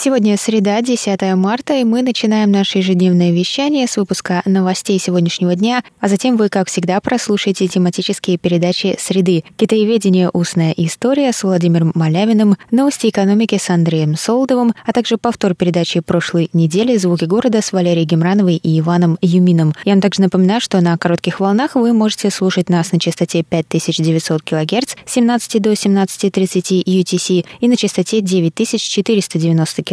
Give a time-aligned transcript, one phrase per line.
[0.00, 5.82] Сегодня среда, 10 марта, и мы начинаем наше ежедневное вещание с выпуска новостей сегодняшнего дня,
[5.98, 10.30] а затем вы, как всегда, прослушаете тематические передачи «Среды», «Китаеведение.
[10.32, 16.48] Устная история» с Владимиром Малявиным, «Новости экономики» с Андреем Солдовым, а также повтор передачи прошлой
[16.52, 19.74] недели «Звуки города» с Валерией Гемрановой и Иваном Юмином.
[19.84, 24.42] Я вам также напоминаю, что на коротких волнах вы можете слушать нас на частоте 5900
[24.42, 29.87] кГц с 17 до 17.30 UTC и на частоте 9490 кГц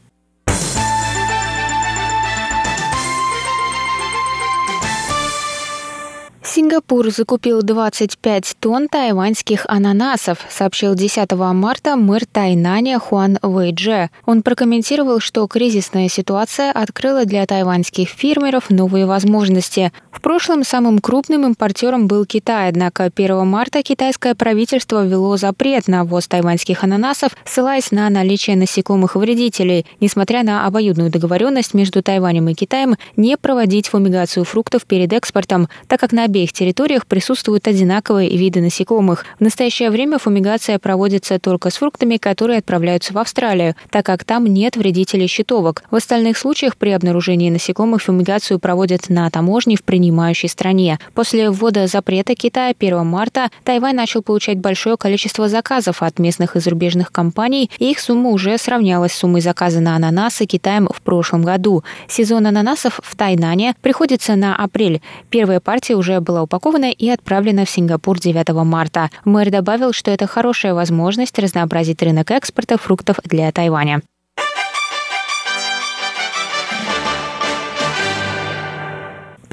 [6.54, 14.10] Сингапур закупил 25 тонн тайваньских ананасов, сообщил 10 марта мэр Тайнаня Хуан Вэйдже.
[14.26, 19.92] Он прокомментировал, что кризисная ситуация открыла для тайваньских фермеров новые возможности.
[20.10, 26.04] В прошлом самым крупным импортером был Китай, однако 1 марта китайское правительство ввело запрет на
[26.04, 32.54] ввоз тайваньских ананасов, ссылаясь на наличие насекомых вредителей, несмотря на обоюдную договоренность между Тайванем и
[32.54, 38.36] Китаем не проводить фумигацию фруктов перед экспортом, так как на обеих обеих территориях присутствуют одинаковые
[38.36, 39.24] виды насекомых.
[39.38, 44.46] В настоящее время фумигация проводится только с фруктами, которые отправляются в Австралию, так как там
[44.46, 45.84] нет вредителей щитовок.
[45.90, 50.98] В остальных случаях при обнаружении насекомых фумигацию проводят на таможне в принимающей стране.
[51.14, 56.60] После ввода запрета Китая 1 марта Тайвань начал получать большое количество заказов от местных и
[56.60, 61.42] зарубежных компаний, и их сумма уже сравнялась с суммой заказа на ананасы Китаем в прошлом
[61.42, 61.84] году.
[62.08, 65.00] Сезон ананасов в Тайнане приходится на апрель.
[65.30, 69.10] Первая партия уже была была упакована и отправлена в Сингапур 9 марта.
[69.26, 74.00] Мэр добавил, что это хорошая возможность разнообразить рынок экспорта фруктов для Тайваня.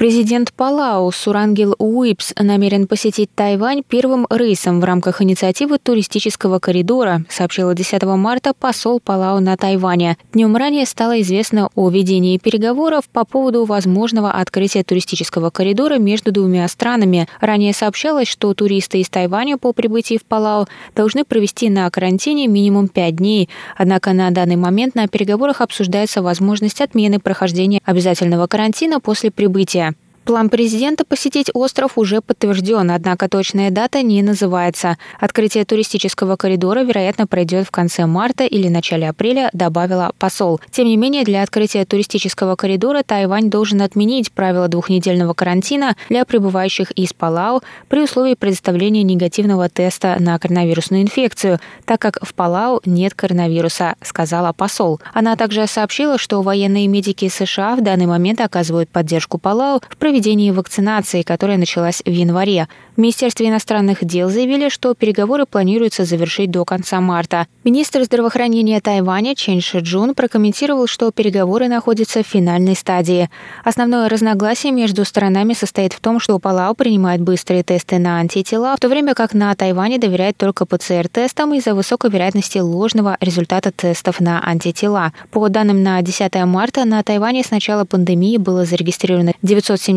[0.00, 7.74] Президент Палау Сурангел Уипс намерен посетить Тайвань первым рейсом в рамках инициативы туристического коридора, сообщила
[7.74, 10.16] 10 марта посол Палау на Тайване.
[10.32, 16.66] Днем ранее стало известно о ведении переговоров по поводу возможного открытия туристического коридора между двумя
[16.68, 17.28] странами.
[17.42, 22.88] Ранее сообщалось, что туристы из Тайваня по прибытии в Палау должны провести на карантине минимум
[22.88, 23.50] пять дней.
[23.76, 29.89] Однако на данный момент на переговорах обсуждается возможность отмены прохождения обязательного карантина после прибытия.
[30.24, 34.98] План президента посетить остров уже подтвержден, однако точная дата не называется.
[35.18, 40.60] Открытие туристического коридора, вероятно, пройдет в конце марта или начале апреля, добавила посол.
[40.70, 46.90] Тем не менее, для открытия туристического коридора Тайвань должен отменить правила двухнедельного карантина для прибывающих
[46.92, 53.14] из Палау при условии предоставления негативного теста на коронавирусную инфекцию, так как в Палау нет
[53.14, 55.00] коронавируса, сказала посол.
[55.14, 60.50] Она также сообщила, что военные медики США в данный момент оказывают поддержку Палау в проведении
[60.50, 62.66] вакцинации, которая началась в январе.
[62.96, 67.46] В Министерстве иностранных дел заявили, что переговоры планируется завершить до конца марта.
[67.62, 73.30] Министр здравоохранения Тайваня Чен Шиджун прокомментировал, что переговоры находятся в финальной стадии.
[73.64, 78.80] Основное разногласие между сторонами состоит в том, что Палау принимает быстрые тесты на антитела, в
[78.80, 84.44] то время как на Тайване доверяет только ПЦР-тестам из-за высокой вероятности ложного результата тестов на
[84.44, 85.12] антитела.
[85.30, 89.34] По данным на 10 марта, на Тайване с начала пандемии было зарегистрировано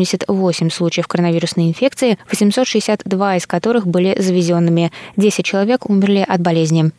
[0.04, 4.92] 978 случаев коронавирусной инфекции, 860 52 из которых были завезенными.
[5.16, 6.92] 10 человек умерли от болезни.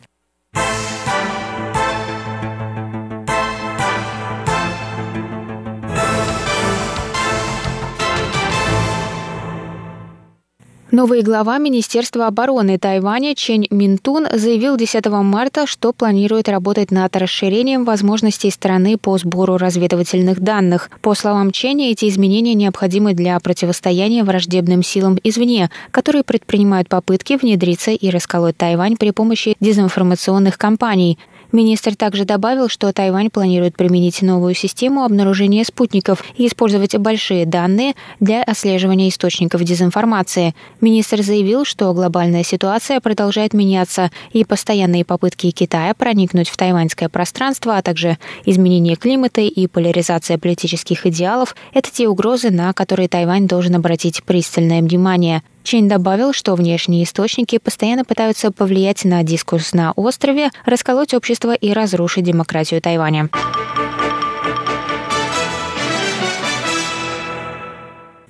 [10.92, 17.84] Новый глава Министерства обороны Тайваня Чен Минтун заявил 10 марта, что планирует работать над расширением
[17.84, 20.88] возможностей страны по сбору разведывательных данных.
[21.02, 27.90] По словам Ченя, эти изменения необходимы для противостояния враждебным силам извне, которые предпринимают попытки внедриться
[27.90, 31.18] и расколоть Тайвань при помощи дезинформационных кампаний.
[31.52, 37.94] Министр также добавил, что Тайвань планирует применить новую систему обнаружения спутников и использовать большие данные
[38.20, 40.54] для отслеживания источников дезинформации.
[40.80, 47.76] Министр заявил, что глобальная ситуация продолжает меняться, и постоянные попытки Китая проникнуть в тайваньское пространство,
[47.76, 53.74] а также изменение климата и поляризация политических идеалов– это те угрозы, на которые Тайвань должен
[53.74, 55.42] обратить пристальное внимание.
[55.66, 61.72] Чейн добавил, что внешние источники постоянно пытаются повлиять на дискурс на острове, расколоть общество и
[61.72, 63.28] разрушить демократию Тайваня.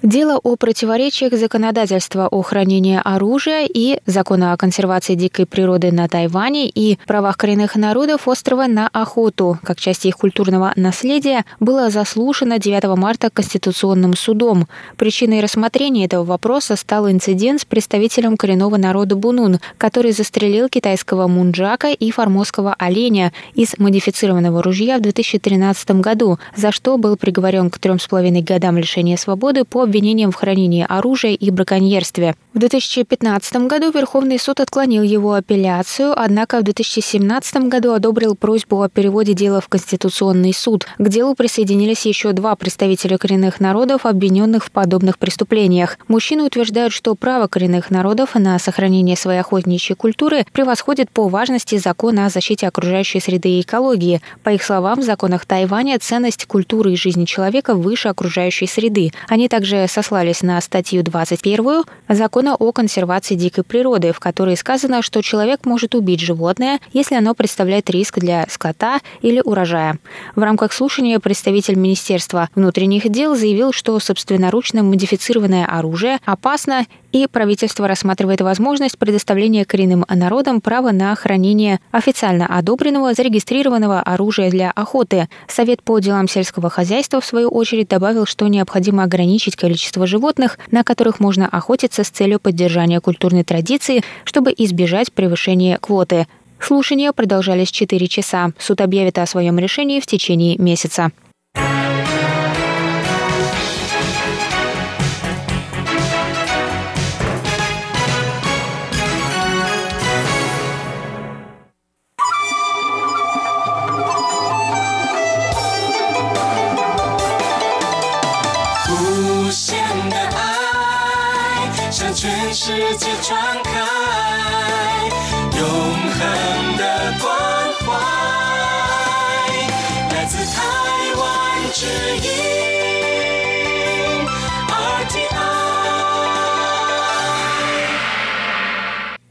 [0.03, 6.69] Дело о противоречиях законодательства о хранении оружия и закона о консервации дикой природы на Тайване
[6.69, 12.95] и правах коренных народов острова на охоту, как часть их культурного наследия, было заслушано 9
[12.99, 14.69] марта Конституционным судом.
[14.99, 21.89] Причиной рассмотрения этого вопроса стал инцидент с представителем коренного народа Бунун, который застрелил китайского мунджака
[21.89, 27.99] и формозского оленя из модифицированного ружья в 2013 году, за что был приговорен к трем
[27.99, 32.35] с половиной годам лишения свободы по обвинением в хранении оружия и браконьерстве.
[32.53, 38.91] В 2015 году Верховный суд отклонил его апелляцию, однако в 2017 году одобрил просьбу о
[38.91, 40.87] переводе дела в Конституционный суд.
[40.99, 45.99] К делу присоединились еще два представителя коренных народов, обвиненных в подобных преступлениях.
[46.09, 52.19] Мужчины утверждают, что право коренных народов на сохранение своей охотничьей культуры превосходит по важности закон
[52.19, 54.21] о защите окружающей среды и экологии.
[54.43, 59.13] По их словам, в законах Тайваня ценность культуры и жизни человека выше окружающей среды.
[59.29, 65.23] Они также сослались на статью 21 Закона о консервации дикой природы, в которой сказано, что
[65.23, 69.99] человек может убить животное, если оно представляет риск для скота или урожая.
[70.35, 77.89] В рамках слушания представитель Министерства внутренних дел заявил, что собственноручно модифицированное оружие опасно и правительство
[77.89, 85.29] рассматривает возможность предоставления коренным народам права на хранение официально одобренного, зарегистрированного оружия для охоты.
[85.49, 90.85] Совет по делам сельского хозяйства, в свою очередь, добавил, что необходимо ограничить количество животных, на
[90.85, 96.29] которых можно охотиться с целью поддержания культурной традиции, чтобы избежать превышения квоты.
[96.61, 98.53] Слушания продолжались 4 часа.
[98.61, 101.11] Суд объявит о своем решении в течение месяца.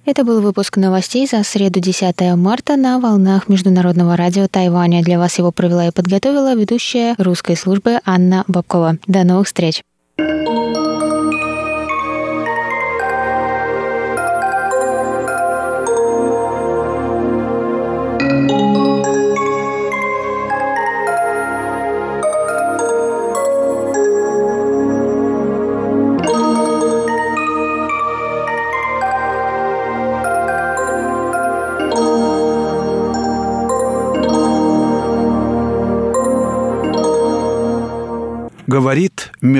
[0.05, 5.03] Это был выпуск новостей за среду 10 марта на волнах Международного радио Тайваня.
[5.03, 8.99] Для вас его провела и подготовила ведущая русской службы Анна Бабкова.
[9.07, 9.81] До новых встреч!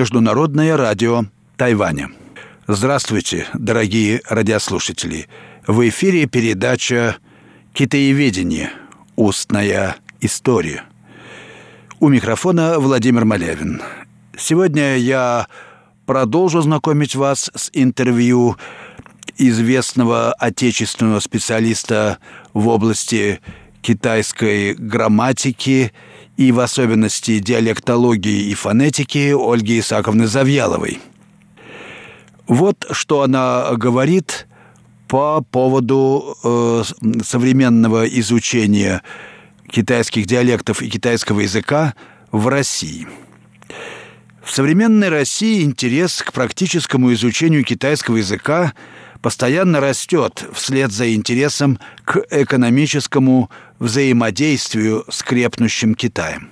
[0.05, 1.23] Международное радио
[1.57, 2.11] Тайваня.
[2.67, 5.27] Здравствуйте, дорогие радиослушатели.
[5.65, 7.15] В эфире передача
[7.73, 8.69] «Китаеведение.
[9.15, 10.83] Устная история».
[11.99, 13.81] У микрофона Владимир Малявин.
[14.37, 15.47] Сегодня я
[16.05, 18.57] продолжу знакомить вас с интервью
[19.39, 22.19] известного отечественного специалиста
[22.53, 23.41] в области
[23.81, 25.93] китайской грамматики–
[26.37, 30.99] и в особенности диалектологии и фонетики Ольги Исаковны Завьяловой.
[32.47, 34.47] Вот что она говорит
[35.07, 36.83] по поводу э,
[37.23, 39.01] современного изучения
[39.69, 41.95] китайских диалектов и китайского языка
[42.31, 43.07] в России.
[44.43, 48.73] В современной России интерес к практическому изучению китайского языка
[49.21, 56.49] постоянно растет вслед за интересом к экономическому взаимодействию с крепнущим Китаем.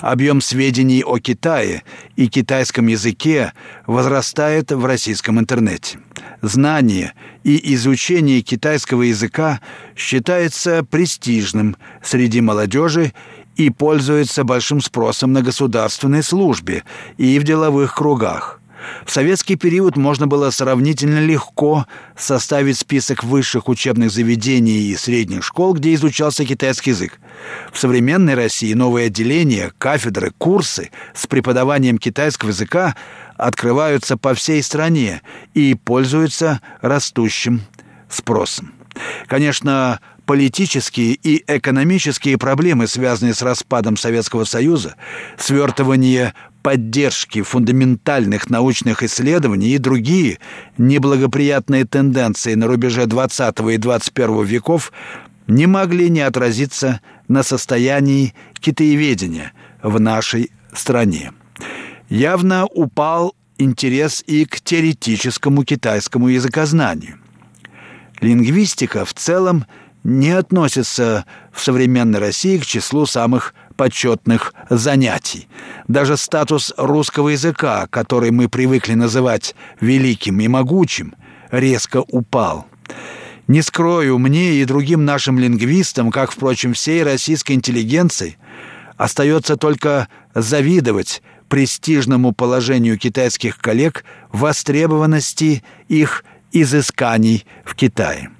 [0.00, 1.82] Объем сведений о Китае
[2.16, 3.52] и китайском языке
[3.86, 5.98] возрастает в российском интернете.
[6.42, 9.60] Знание и изучение китайского языка
[9.96, 13.12] считается престижным среди молодежи
[13.56, 16.84] и пользуется большим спросом на государственной службе
[17.16, 18.60] и в деловых кругах–
[19.04, 21.86] В советский период можно было сравнительно легко
[22.16, 27.20] составить список высших учебных заведений и средних школ, где изучался китайский язык.
[27.72, 32.94] В современной России новые отделения, кафедры, курсы с преподаванием китайского языка
[33.36, 35.22] открываются по всей стране
[35.54, 37.62] и пользуются растущим
[38.08, 38.72] спросом.
[39.26, 44.96] Конечно, политические и экономические проблемы, связанные с распадом Советского Союза,
[45.36, 50.38] свертывание поддержки фундаментальных научных исследований и другие
[50.78, 54.90] неблагоприятные тенденции на рубеже 20 и 21 веков
[55.46, 59.52] не могли не отразиться на состоянии китаеведения
[59.82, 61.32] в нашей стране.
[62.08, 67.18] Явно упал интерес и к теоретическому китайскому языкознанию.
[68.22, 69.66] Лингвистика в целом
[70.02, 75.48] не относится в современной России к числу самых почетных занятий.
[75.88, 81.14] Даже статус русского языка, который мы привыкли называть великим и могучим,
[81.50, 82.66] резко упал.
[83.46, 88.38] Не скрою, мне и другим нашим лингвистам, как, впрочем, всей российской интеллигенции,
[88.96, 98.30] остается только завидовать престижному положению китайских коллег востребованности их изысканий в Китае.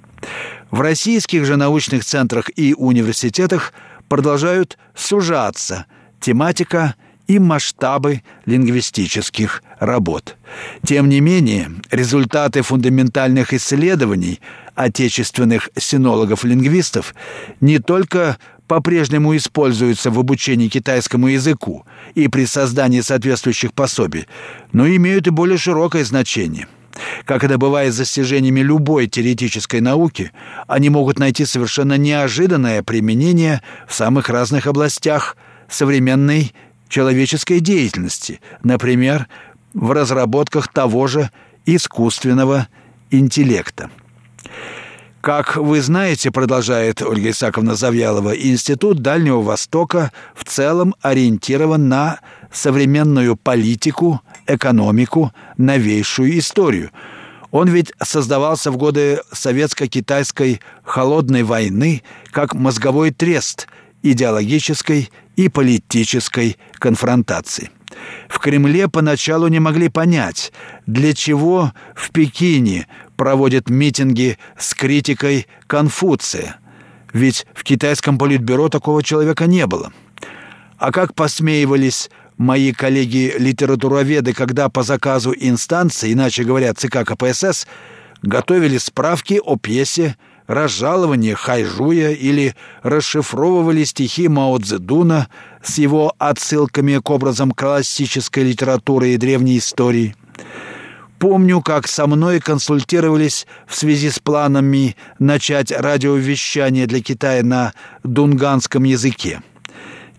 [0.71, 3.73] В российских же научных центрах и университетах
[4.07, 5.85] продолжают сужаться
[6.19, 6.95] тематика
[7.27, 10.37] и масштабы лингвистических работ.
[10.83, 14.39] Тем не менее, результаты фундаментальных исследований
[14.75, 17.15] отечественных синологов-лингвистов
[17.61, 24.27] не только по-прежнему используются в обучении китайскому языку и при создании соответствующих пособий,
[24.71, 26.67] но имеют и более широкое значение–
[27.25, 30.31] как это бывает с достижениями любой теоретической науки,
[30.67, 35.37] они могут найти совершенно неожиданное применение в самых разных областях
[35.69, 36.53] современной
[36.87, 39.27] человеческой деятельности, например,
[39.73, 41.29] в разработках того же
[41.65, 42.67] искусственного
[43.11, 43.89] интеллекта.
[45.21, 52.19] Как вы знаете, продолжает Ольга Исаковна Завьялова, Институт Дальнего Востока в целом ориентирован на
[52.55, 56.91] современную политику, экономику, новейшую историю.
[57.51, 63.67] Он ведь создавался в годы советско-китайской холодной войны как мозговой трест
[64.01, 67.71] идеологической и политической конфронтации.
[68.27, 70.51] В Кремле поначалу не могли понять,
[70.85, 76.57] для чего в Пекине проводят митинги с критикой Конфуция,
[77.13, 79.93] ведь в китайском политбюро такого человека не было.
[80.77, 87.67] А как посмеивались мои коллеги-литературоведы, когда по заказу инстанции, иначе говоря, ЦК КПСС,
[88.21, 90.15] готовили справки о пьесе
[90.47, 95.27] разжалование Хайжуя или расшифровывали стихи Мао Цзэдуна
[95.63, 100.15] с его отсылками к образам классической литературы и древней истории.
[101.17, 107.73] Помню, как со мной консультировались в связи с планами начать радиовещание для Китая на
[108.03, 109.41] дунганском языке.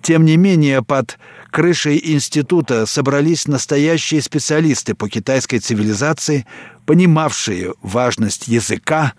[0.00, 1.18] Тем не менее, под
[1.56, 6.44] крышей института собрались настоящие специалисты по китайской цивилизации,
[6.84, 9.14] понимавшие важность языка,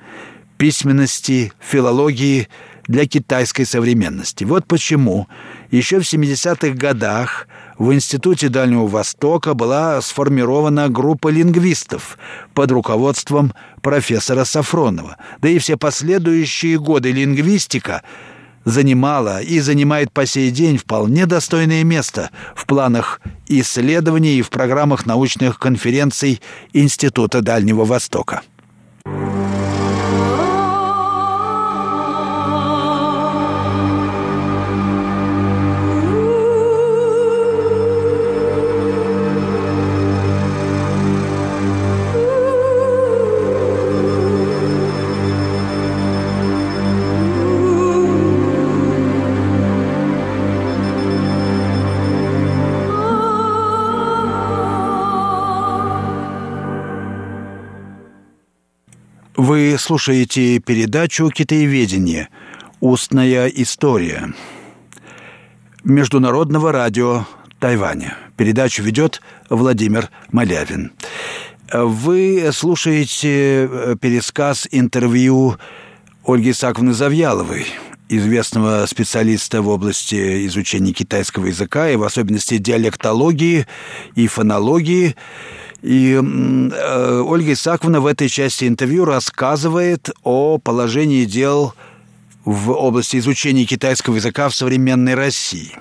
[0.60, 2.48] письменности, филологии
[2.86, 4.44] для китайской современности.
[4.44, 5.28] Вот почему
[5.72, 7.48] еще в 70-х годах
[7.80, 12.20] в Институте Дальнего Востока была сформирована группа лингвистов
[12.54, 13.52] под руководством
[13.82, 15.18] профессора Сафронова.
[15.42, 18.04] Да и все последующие годы лингвистика
[18.68, 25.06] занимала и занимает по сей день вполне достойное место в планах исследований и в программах
[25.06, 26.42] научных конференций
[26.74, 28.42] Института Дальнего Востока.
[59.68, 62.30] Вы слушаете передачу «Китаеведение.
[62.80, 64.34] Устная история»
[65.84, 67.26] Международного радио
[67.60, 68.16] Тайваня.
[68.38, 70.94] Передачу ведет Владимир Малявин.
[71.74, 75.58] Вы слушаете э, пересказ интервью
[76.26, 77.66] Ольги Исаковны Завьяловой,
[78.08, 83.68] известного специалиста в области изучения китайского языка и в особенности диалектологии
[84.16, 85.18] и фонологии–
[85.82, 91.74] и э, Ольга Исаковна в этой части интервью рассказывает о положении дел
[92.46, 95.76] в области изучения китайского языка в современной России.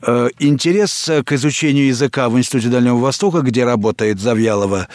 [0.00, 4.88] Э, интерес к изучению языка в Институте Дальнего Востока, где работает Завьялова,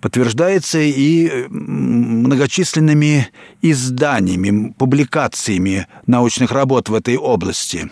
[0.00, 3.28] подтверждается и многочисленными
[3.62, 7.90] изданиями, публикациями научных работ в этой области.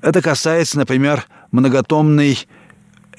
[0.00, 2.38] Это касается, например, многотомной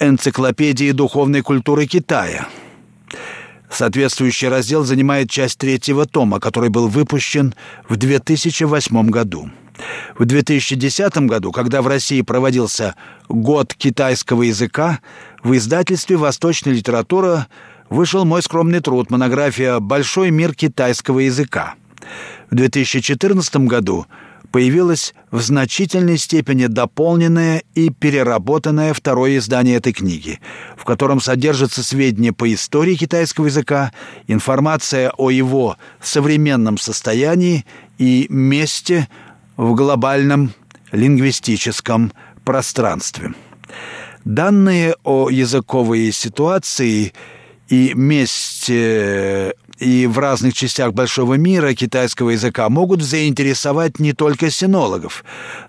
[0.08, 2.48] энциклопедии духовной культуры Китая.
[3.70, 7.56] Соответствующий раздел занимает часть третьего тома, который был выпущен
[7.90, 9.50] в 2008 году.
[10.18, 12.96] В 2010 году, когда в России проводился
[13.28, 15.00] год китайского языка,
[15.44, 17.48] в издательстве «Восточная литература»
[17.90, 21.74] вышел мой скромный труд, монография «Большой мир китайского языка».
[22.52, 24.06] В 2014 году
[24.54, 30.40] появилось в значительной степени дополненное и переработанное второе издание этой книги,
[30.78, 33.92] в котором содержатся сведения по истории китайского языка,
[34.28, 37.66] информация о его современном состоянии
[37.98, 39.10] и месте
[39.58, 40.54] в глобальном
[40.92, 42.14] лингвистическом
[42.46, 43.34] пространстве.
[44.24, 47.14] Данные о языковой ситуации
[47.70, 55.24] и месте и в разных частях большого мира китайского языка могут заинтересовать не только синологов,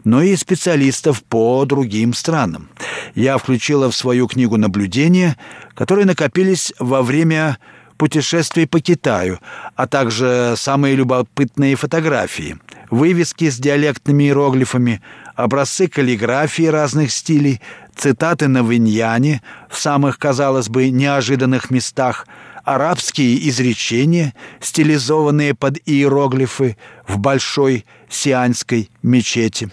[0.04, 2.68] но и специалистов по другим странам.
[3.14, 5.36] Я включила в свою книгу наблюдения,
[5.74, 7.58] которые накопились во время
[7.96, 9.38] путешествий по Китаю,
[9.76, 12.58] а также самые любопытные фотографии,
[12.90, 15.00] вывески с диалектными иероглифами,
[15.36, 17.60] образцы каллиграфии разных стилей,
[17.96, 22.26] цитаты на виньяне в самых, казалось бы, неожиданных местах,
[22.64, 29.70] арабские изречения, стилизованные под иероглифы в большой сианской мечети.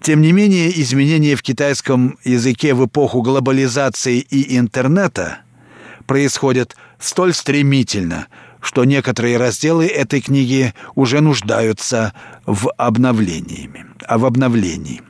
[0.00, 5.38] Тем не менее, изменения в китайском языке в эпоху глобализации и интернета
[6.06, 8.28] происходят столь стремительно,
[8.60, 12.14] что некоторые разделы этой книги уже нуждаются
[12.46, 13.70] в обновлении.
[14.06, 15.02] А в обновлении.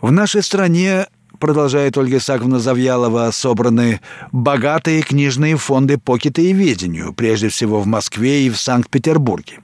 [0.00, 1.06] В нашей стране
[1.38, 4.00] продолжает Ольга Исааковна Завьялова, собраны
[4.32, 9.60] богатые книжные фонды по китаеведению, прежде всего в Москве и в Санкт-Петербурге.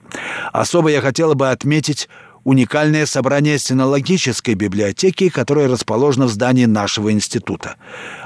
[0.53, 2.09] Особо я хотела бы отметить
[2.45, 7.77] уникальное собрание синологической библиотеки, которое расположено в здании нашего института.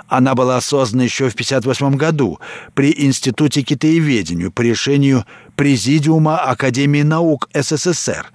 [0.07, 2.39] Она была создана еще в 1958 году
[2.75, 5.25] при Институте китаеведению по решению
[5.57, 8.27] Президиума Академии наук СССР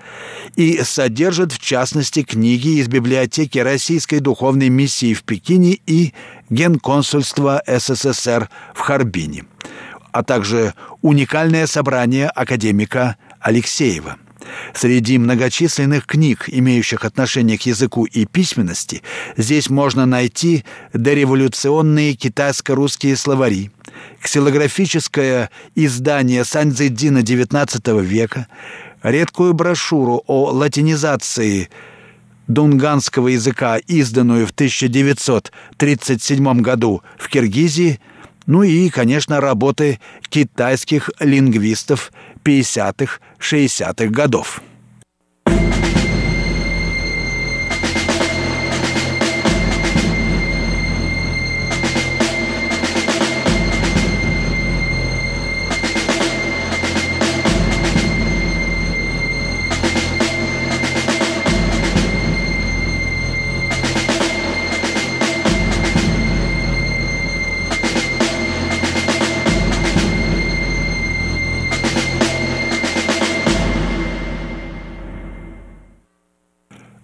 [0.56, 6.14] и содержит, в частности, книги из библиотеки Российской духовной миссии в Пекине и
[6.50, 9.46] Генконсульства СССР в Харбине,
[10.12, 14.18] а также уникальное собрание академика Алексеева–
[14.74, 19.02] Среди многочисленных книг, имеющих отношение к языку и письменности,
[19.38, 23.72] здесь можно найти дореволюционные китайско-русские словари,
[24.22, 28.48] ксилографическое издание Саньцзэддина XIX века,
[29.04, 31.70] редкую брошюру о латинизации
[32.48, 38.02] дунганского языка, изданную в 1937 году в Киргизии,
[38.46, 42.12] ну и, конечно, работы китайских лингвистов
[42.44, 44.62] 50-х, 60-х годов.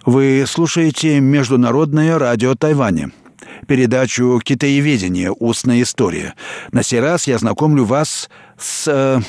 [0.06, 3.10] Вы слушаете Международное радио Тайваня,
[3.66, 5.32] передачу «Китаеведение.
[5.32, 6.34] Устная история».
[6.70, 9.20] На сей раз я знакомлю вас с э,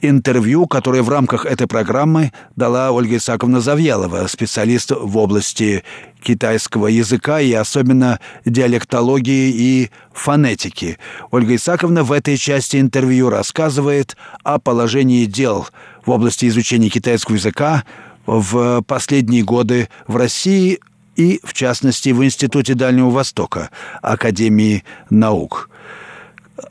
[0.00, 5.84] интервью, которое в рамках этой программы дала Ольга Исаковна Завьялова, специалист в области
[6.20, 10.98] китайского языка и особенно диалектологии и фонетики.
[11.30, 15.68] Ольга Исаковна в этой части интервью рассказывает о положении дел
[16.04, 17.84] в области изучения китайского языка
[18.26, 20.80] в последние годы в России
[21.16, 23.70] и, в частности, в Институте Дальнего Востока
[24.02, 25.70] Академии наук.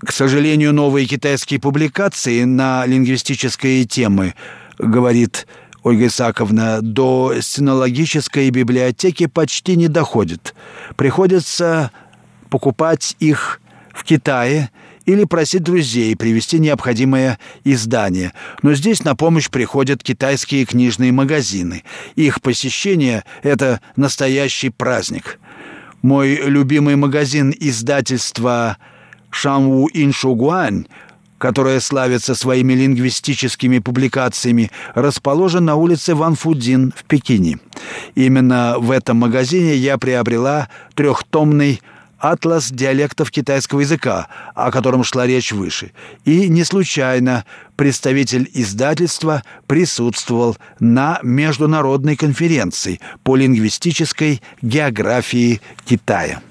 [0.05, 4.35] К сожалению, новые китайские публикации на лингвистические темы,
[4.77, 5.47] говорит
[5.83, 10.55] Ольга Исаковна, до синологической библиотеки почти не доходят.
[10.95, 11.91] Приходится
[12.49, 13.61] покупать их
[13.93, 14.69] в Китае–
[15.09, 18.33] или просить друзей привезти необходимое издание.
[18.61, 21.83] Но здесь на помощь приходят китайские книжные магазины.
[22.15, 25.39] Их посещение– это настоящий праздник.
[26.03, 28.77] Мой любимый магазин издательства
[29.31, 30.85] «Шанву Иншугуань»
[31.39, 37.59] которая славится своими лингвистическими публикациями, расположен на улице Ван Фудин в Пекине.
[38.15, 41.79] Именно в этом магазине я приобрела трехтомный
[42.19, 45.91] «Атлас диалектов китайского языка», о котором шла речь выше.
[46.25, 56.41] И не случайно представитель издательства присутствовал на международной конференции по лингвистической географии Китая.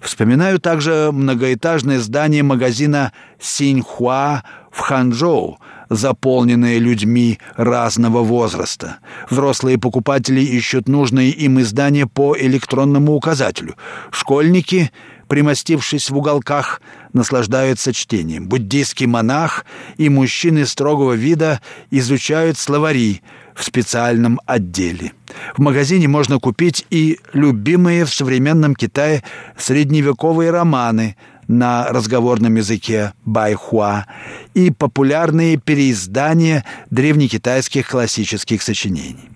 [0.00, 5.58] Вспоминаю также многоэтажное здание магазина «Синьхуа» в Ханчжоу,
[5.96, 8.98] заполненное людьми разного возраста.
[9.30, 13.76] Взрослые покупатели ищут нужные им издания по электронному указателю.
[14.10, 14.90] Школьники,
[15.28, 16.80] примостившись в уголках,
[17.12, 18.48] наслаждаются чтением.
[18.48, 19.64] Буддийский монах
[19.96, 23.22] и мужчины строгого вида изучают словари–
[23.54, 25.12] в специальном отделе.
[25.56, 29.22] В магазине можно купить и любимые в современном Китае
[29.56, 31.16] средневековые романы
[31.48, 34.06] на разговорном языке байхуа
[34.54, 39.30] и популярные переиздания древнекитайских классических сочинений.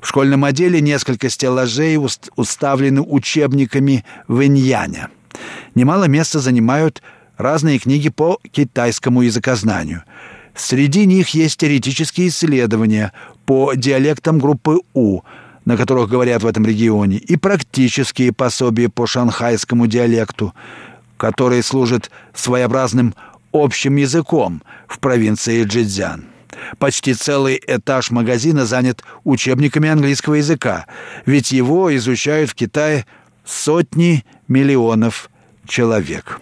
[0.00, 1.98] В школьном отделе несколько стеллажей
[2.36, 5.08] уставлены учебниками вэньяня.
[5.74, 7.02] Немало места занимают
[7.36, 10.04] разные книги по китайскому языкознанию–
[10.58, 13.12] Среди них есть теоретические исследования
[13.46, 15.20] по диалектам группы У,
[15.64, 20.52] на которых говорят в этом регионе, и практические пособия по шанхайскому диалекту,
[21.18, 23.14] который служит своеобразным
[23.52, 26.24] общим языком в провинции Джидзян.
[26.78, 30.86] Почти целый этаж магазина занят учебниками английского языка,
[31.26, 33.04] ведь его изучают в Китае
[33.44, 35.30] сотни миллионов
[35.66, 36.40] человек.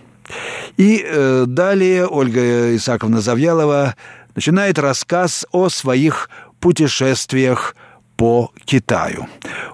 [0.77, 3.95] И э, далее Ольга Исаковна Завьялова
[4.35, 6.29] начинает рассказ о своих
[6.61, 7.77] путешествиях
[8.17, 9.29] по Китаю.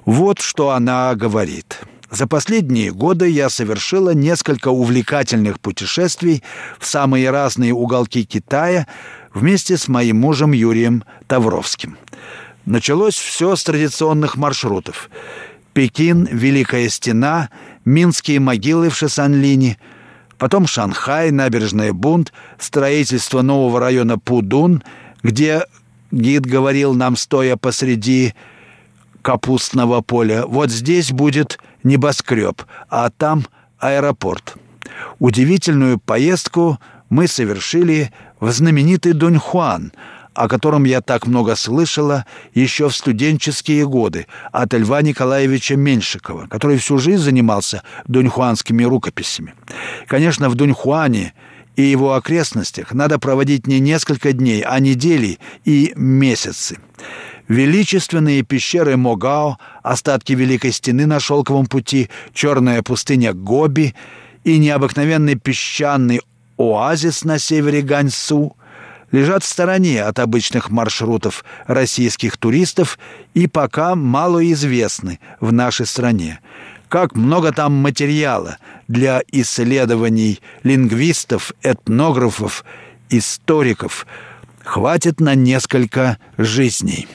[0.05, 1.81] Вот что она говорит.
[2.12, 6.42] За последние годы я совершила несколько увлекательных путешествий
[6.79, 8.87] в самые разные уголки Китая
[9.33, 11.96] вместе с моим мужем Юрием Тавровским.
[12.66, 15.09] Началось все с традиционных маршрутов.
[15.72, 17.48] Пекин, Великая Стена,
[17.87, 19.79] Минские могилы в Шисанлине–
[20.42, 24.83] потом Шанхай, набережная Бунт, строительство нового района Пудун,
[25.22, 25.66] где
[26.11, 28.35] гид говорил нам, стоя посреди
[29.22, 33.45] капустного поля, вот здесь будет небоскреб, а там
[33.79, 34.57] аэропорт.
[35.18, 39.92] Удивительную поездку мы совершили в знаменитый Дуньхуан–
[40.35, 46.79] о котором я так много слышала еще в студенческие годы от Льва Николаевича Меньшикова, который
[46.79, 49.55] всю жизнь занимался дуньхуанскими рукописями.
[50.07, 51.35] Конечно, в Дуньхуане
[51.77, 56.79] и его окрестностях надо проводить не несколько дней, а недели и месяцы.
[57.53, 63.95] Величественные пещеры Могао, остатки Великой Стены на Шелковом пути, черная пустыня Гоби
[64.43, 66.23] и необыкновенный песчаный
[66.57, 68.57] оазис на севере Ганьсу–
[69.12, 72.99] лежат в стороне от обычных маршрутов российских туристов
[73.35, 76.41] и пока малоизвестны в нашей стране.
[76.88, 78.57] Как много там материала
[78.88, 82.65] для исследований лингвистов, этнографов,
[83.11, 84.07] историков.
[84.65, 87.07] Хватит на несколько жизней.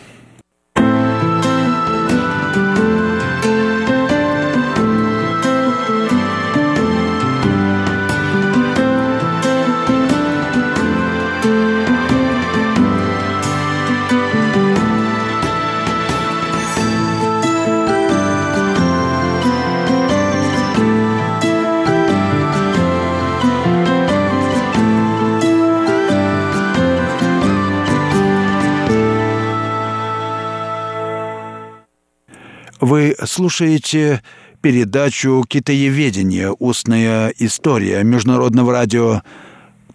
[32.88, 34.24] Вы слушаете
[34.62, 36.56] передачу «Китаеведение.
[36.58, 39.24] Устная история» Международного радио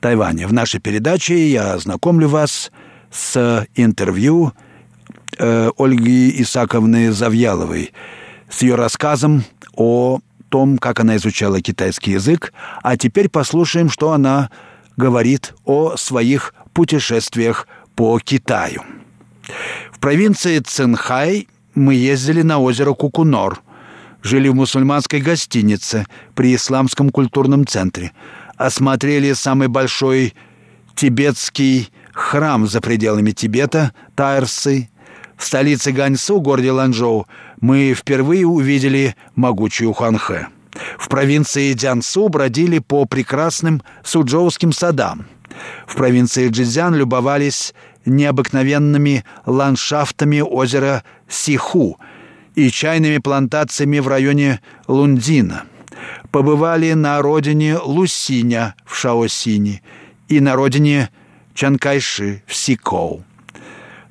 [0.00, 0.46] Тайваня.
[0.46, 2.70] В нашей передаче я знакомлю вас
[3.10, 4.52] с интервью
[5.38, 7.94] э, Ольги Исаковны Завьяловой,
[8.50, 12.52] с ее рассказом о том, как она изучала китайский язык,
[12.82, 14.50] а теперь послушаем, что она
[14.98, 18.82] говорит о своих путешествиях по Китаю.
[19.92, 23.62] В провинции Цинхай мы ездили на озеро Кукунор,
[24.22, 28.12] жили в мусульманской гостинице при Исламском культурном центре,
[28.56, 30.34] осмотрели самый большой
[30.94, 34.88] тибетский храм за пределами Тибета, Тайрсы.
[35.36, 37.26] В столице Ганьсу, городе Ланчжоу,
[37.60, 40.48] мы впервые увидели могучую Хуанхэ.
[40.98, 45.26] В провинции Дзянсу бродили по прекрасным суджоуским садам.
[45.86, 51.98] В провинции Джизян любовались необыкновенными ландшафтами озера Сиху
[52.54, 55.64] и чайными плантациями в районе Лундина.
[56.30, 59.82] Побывали на родине Лусиня в Шаосине
[60.28, 61.10] и на родине
[61.54, 63.24] Чанкайши в Сикоу.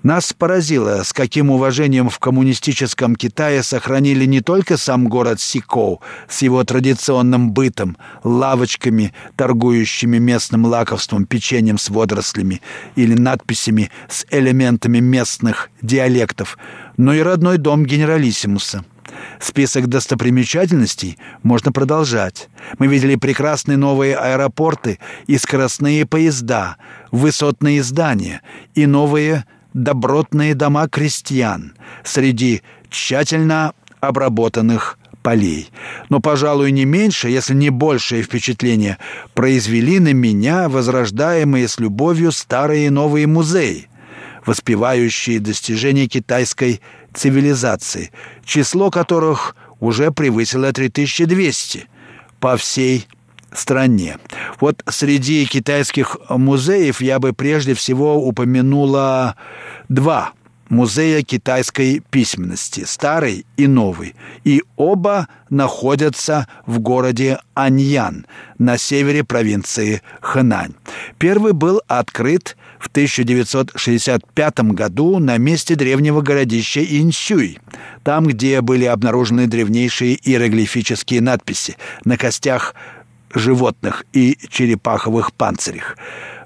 [0.04, 6.42] Нас поразило, с каким уважением в коммунистическом Китае сохранили не только сам город Сикоу с
[6.42, 12.62] его традиционным бытом, лавочками, торгующими местным лакомством, печеньем с водорослями
[12.96, 16.58] или надписями с элементами местных диалектов,
[16.98, 18.84] но и родной дом генералиссимуса.
[19.40, 22.50] Список достопримечательностей можно продолжать.
[22.80, 26.78] Мы видели прекрасные новые аэропорты и скоростные поезда,
[27.12, 28.42] высотные здания
[28.74, 35.70] и новые добротные дома крестьян среди тщательно обработанных полей.
[36.10, 38.98] Но, пожалуй, не меньше, если не большее впечатление
[39.34, 43.88] произвели на меня возрождаемые с любовью старые и новые музеи,
[44.46, 46.82] воспевающие достижения китайской
[47.14, 48.12] цивилизации,
[48.44, 51.88] число которых уже превысило 3200
[52.40, 53.08] по всей
[53.54, 54.18] стране.
[54.60, 59.36] Вот среди китайских музеев я бы прежде всего упомянула
[59.90, 60.34] два
[60.72, 64.16] музея китайской письменности, старый и новый.
[64.46, 68.26] И оба находятся в городе Аньян
[68.58, 70.74] на севере провинции Хэнань.
[71.20, 77.60] Первый был открыт в 1965 году на месте древнего городища Инсюй,
[78.04, 82.74] там, где были обнаружены древнейшие иероглифические надписи на костях
[83.34, 85.98] животных и черепаховых панцирях.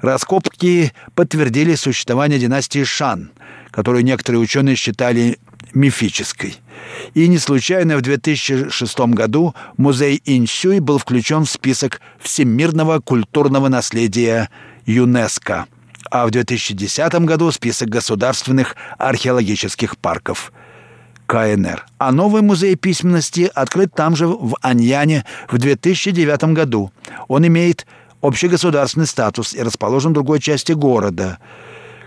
[0.02, 3.32] Раскопки подтвердили существование династии Шан,
[3.72, 5.40] которую некоторые ученые считали
[5.74, 6.58] мифической.
[7.14, 14.50] И не случайно в 2006 году музей Инсюй был включен в список всемирного культурного наследия
[14.86, 15.66] ЮНЕСКО,
[16.12, 20.54] а в 2010 году список государственных археологических парков–
[21.28, 21.86] КНР.
[21.98, 26.92] А новый музей письменности открыт там же, в Аньяне, в 2009 году.
[27.28, 27.86] Он имеет
[28.22, 31.38] общегосударственный статус и расположен в другой части города.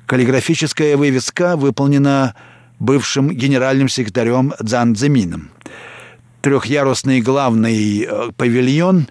[0.06, 2.34] Каллиграфическая вывеска выполнена
[2.78, 5.50] бывшим генеральным секретарем Цзан Цзэмином.
[6.40, 9.08] Трехъярусный главный э, павильон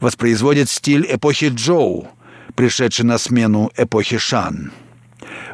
[0.00, 2.08] воспроизводит стиль эпохи Джоу,
[2.54, 4.72] пришедший на смену эпохи Шан.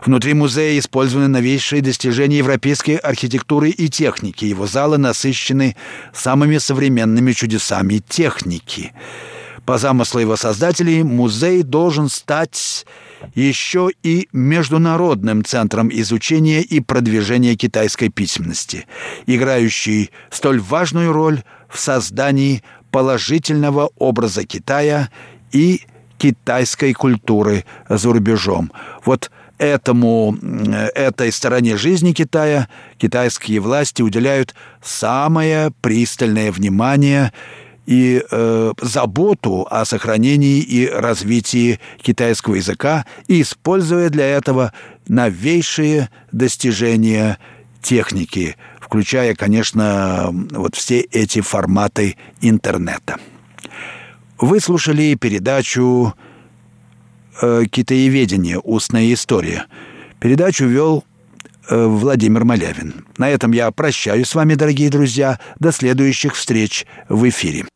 [0.04, 4.44] Внутри музея использованы новейшие достижения европейской архитектуры и техники.
[4.44, 5.76] Его залы насыщены
[6.12, 8.92] самыми современными чудесами техники.
[9.64, 12.84] По замыслу его создателей, музей должен стать
[13.36, 18.86] еще и международным центром изучения и продвижения китайской письменности,
[19.26, 25.10] играющий столь важную роль в создании положительного образа Китая
[25.52, 25.82] и
[26.18, 28.72] китайской культуры за рубежом.
[29.04, 30.36] Вот этому,
[30.94, 37.32] этой стороне жизни Китая китайские власти уделяют самое пристальное внимание
[37.86, 44.72] и э, заботу о сохранении и развитии китайского языка, используя для этого
[45.08, 47.38] новейшие достижения
[47.82, 53.16] техники, включая, конечно, вот все эти форматы интернета.
[54.38, 56.14] Вы слушали передачу
[57.42, 58.58] э, «Китаеведение.
[58.58, 59.66] Устная история».
[60.20, 61.04] Передачу вел
[61.68, 63.04] э, Владимир Малявин.
[63.18, 65.38] На этом я прощаюсь с вами, дорогие друзья.
[65.58, 67.66] До следующих встреч в эфире.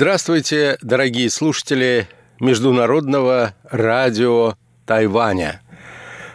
[0.00, 2.08] Здравствуйте, дорогие слушатели
[2.40, 4.54] Международного радио
[4.90, 5.62] Тайваня.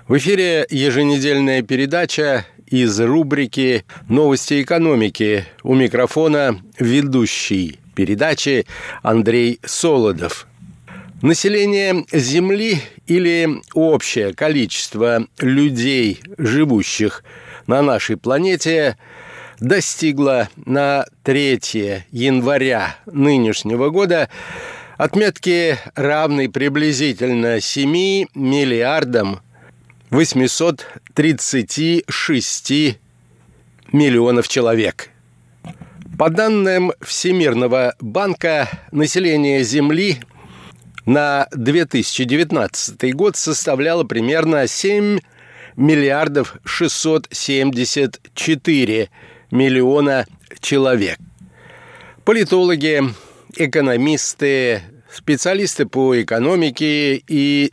[0.08, 5.46] В эфире еженедельная передача из рубрики «Новости экономики».
[5.62, 8.66] У микрофона ведущий передачи
[9.04, 10.48] Андрей Солодов.
[11.22, 17.26] Население Земли или общее количество людей, живущих
[17.68, 18.98] на нашей планете,
[19.60, 24.30] достигло на 3 января нынешнего года
[24.98, 29.42] отметки равной приблизительно 7 миллиардам
[30.10, 32.98] 836
[33.92, 35.10] миллионов человек.
[36.18, 40.20] По данным Всемирного банка, население Земли
[41.06, 45.20] на 2019 год составляло примерно 7
[45.76, 49.10] миллиардов 674
[49.52, 50.26] миллиона
[50.62, 51.18] человек.
[52.24, 53.04] Политологи,
[53.56, 57.72] экономисты, специалисты по экономике и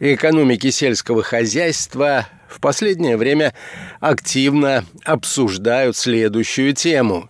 [0.00, 3.54] экономике сельского хозяйства в последнее время
[4.00, 7.28] активно обсуждают следующую тему.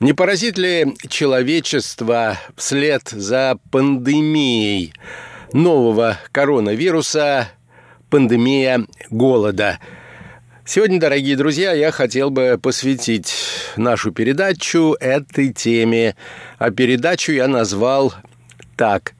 [0.00, 4.92] Не поразит ли человечество вслед за пандемией
[5.52, 7.48] нового коронавируса
[8.10, 9.78] пандемия голода.
[10.66, 13.34] Сегодня, дорогие друзья, я хотел бы посвятить
[13.76, 16.16] нашу передачу этой теме.
[16.56, 18.14] А передачу я назвал
[18.74, 19.12] так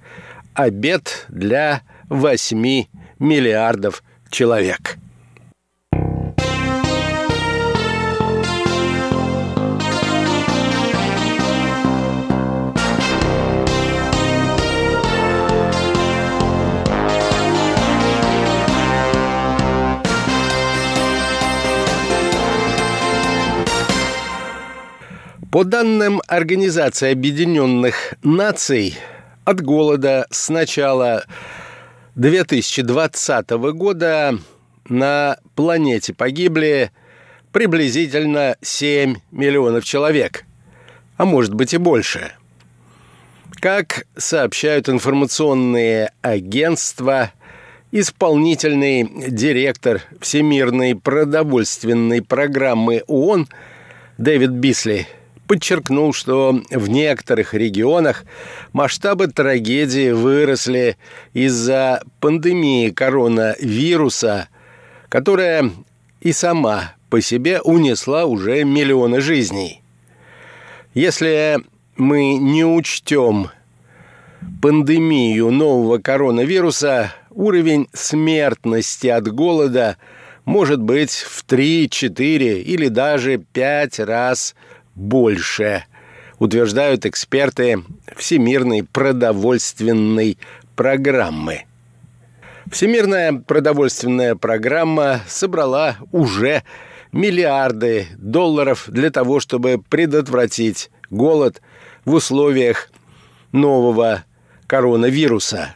[0.54, 2.86] «Обед для 8
[3.18, 4.96] миллиардов человек».
[25.54, 28.98] По данным Организации Объединенных Наций,
[29.44, 31.26] от голода с начала
[32.16, 34.36] 2020 года
[34.88, 36.90] на планете погибли
[37.52, 40.44] приблизительно 7 миллионов человек,
[41.18, 42.32] а может быть и больше.
[43.52, 47.30] Как сообщают информационные агентства,
[47.92, 53.46] исполнительный директор Всемирной продовольственной программы ООН
[54.18, 55.06] Дэвид Бисли–
[55.46, 58.24] подчеркнул, что в некоторых регионах
[58.72, 60.96] масштабы трагедии выросли
[61.32, 64.48] из-за пандемии коронавируса,
[65.08, 65.70] которая
[66.20, 69.82] и сама по себе унесла уже миллионы жизней.
[70.94, 71.58] Если
[71.96, 73.50] мы не учтем
[74.62, 79.96] пандемию нового коронавируса, уровень смертности от голода
[80.44, 84.54] может быть в 3, 4 или даже 5 раз
[84.94, 85.84] больше,
[86.38, 87.82] утверждают эксперты
[88.16, 90.38] Всемирной продовольственной
[90.76, 91.64] программы.
[92.70, 96.62] Всемирная продовольственная программа собрала уже
[97.12, 101.60] миллиарды долларов для того, чтобы предотвратить голод
[102.04, 102.90] в условиях
[103.52, 104.24] нового
[104.66, 105.74] коронавируса.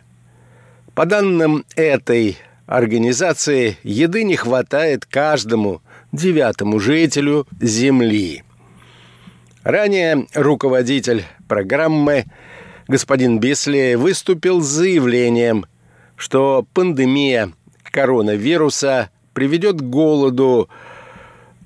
[0.94, 8.42] По данным этой организации, еды не хватает каждому девятому жителю Земли.
[9.68, 12.24] Ранее руководитель программы
[12.87, 15.66] господин Бисли выступил с заявлением,
[16.16, 17.52] что пандемия
[17.83, 20.70] коронавируса приведет к голоду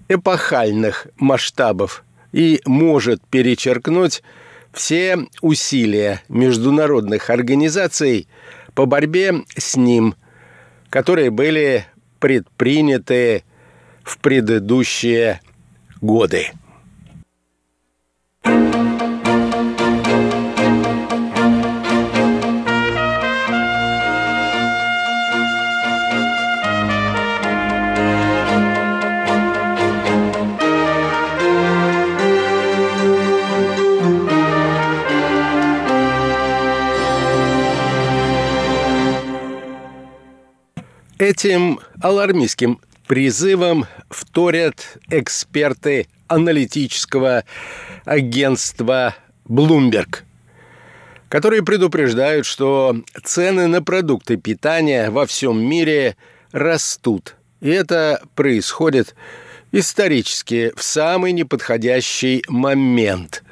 [0.09, 4.25] эпохальных масштабов и может перечеркнуть
[4.73, 8.27] все усилия международных организаций
[8.75, 10.17] по борьбе с ним,
[10.91, 11.87] которые были
[12.19, 13.45] предприняты
[14.03, 15.41] в предыдущие
[16.01, 16.49] годы.
[41.23, 47.45] Этим алармистским призывом вторят эксперты аналитического
[48.05, 50.23] агентства Bloomberg,
[51.29, 56.17] которые предупреждают, что цены на продукты питания во всем мире
[56.51, 57.37] растут.
[57.61, 59.15] И это происходит
[59.71, 63.45] исторически в самый неподходящий момент.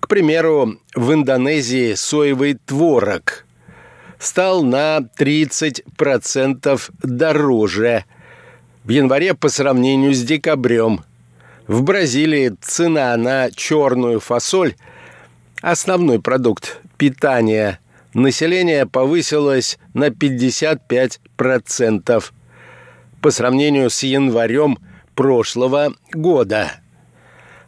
[0.00, 3.43] К примеру, в Индонезии соевый творог
[4.24, 8.04] стал на 30% дороже
[8.84, 11.02] в январе по сравнению с декабрем–
[11.66, 14.74] в Бразилии цена на черную фасоль,
[15.62, 17.80] основной продукт питания
[18.12, 22.24] населения, повысилась на 55%
[23.22, 24.78] по сравнению с январем
[25.14, 26.70] прошлого года.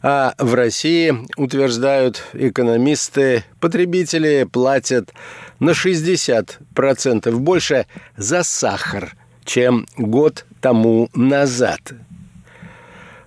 [0.03, 5.15] А в России, утверждают экономисты, потребители платят
[5.59, 11.81] на 60% больше за сахар, чем год тому назад–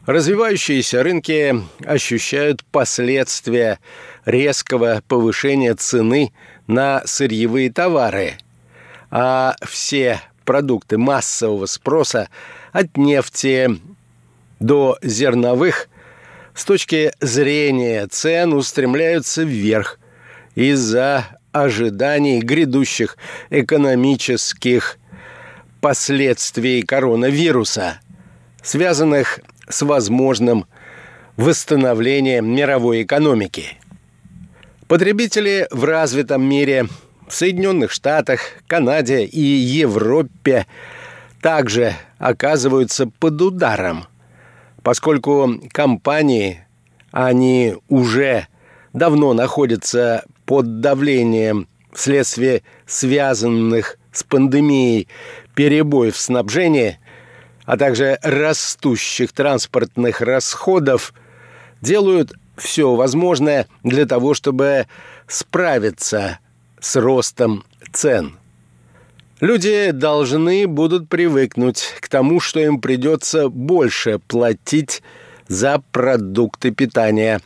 [0.10, 3.80] Развивающиеся рынки ощущают последствия
[4.26, 6.34] резкого повышения цены
[6.66, 8.34] на сырьевые товары,
[9.12, 12.28] а все продукты массового спроса
[12.72, 13.70] от нефти
[14.60, 15.90] до зерновых
[16.56, 20.00] с точки зрения цен устремляются вверх
[20.56, 23.18] из-за ожиданий грядущих
[23.50, 24.98] экономических
[25.82, 28.00] последствий коронавируса,
[28.62, 30.66] связанных с возможным
[31.38, 33.78] восстановлением мировой экономики.
[34.88, 36.88] Потребители в развитом мире,
[37.28, 40.66] в Соединенных Штатах, Канаде и Европе
[41.42, 44.06] также оказываются под ударом,
[44.84, 46.66] поскольку компании,
[47.12, 48.48] они уже
[48.94, 55.08] давно находятся под давлением вследствие связанных с пандемией
[55.54, 56.98] перебоев в снабжении,
[57.66, 61.14] а также растущих транспортных расходов,
[61.82, 64.88] делают все возможное для того, чтобы
[65.28, 66.40] справиться
[66.80, 68.36] с ростом цен.
[69.42, 75.04] Люди должны будут привыкнуть к тому, что им придется больше платить
[75.48, 77.40] за продукты питания,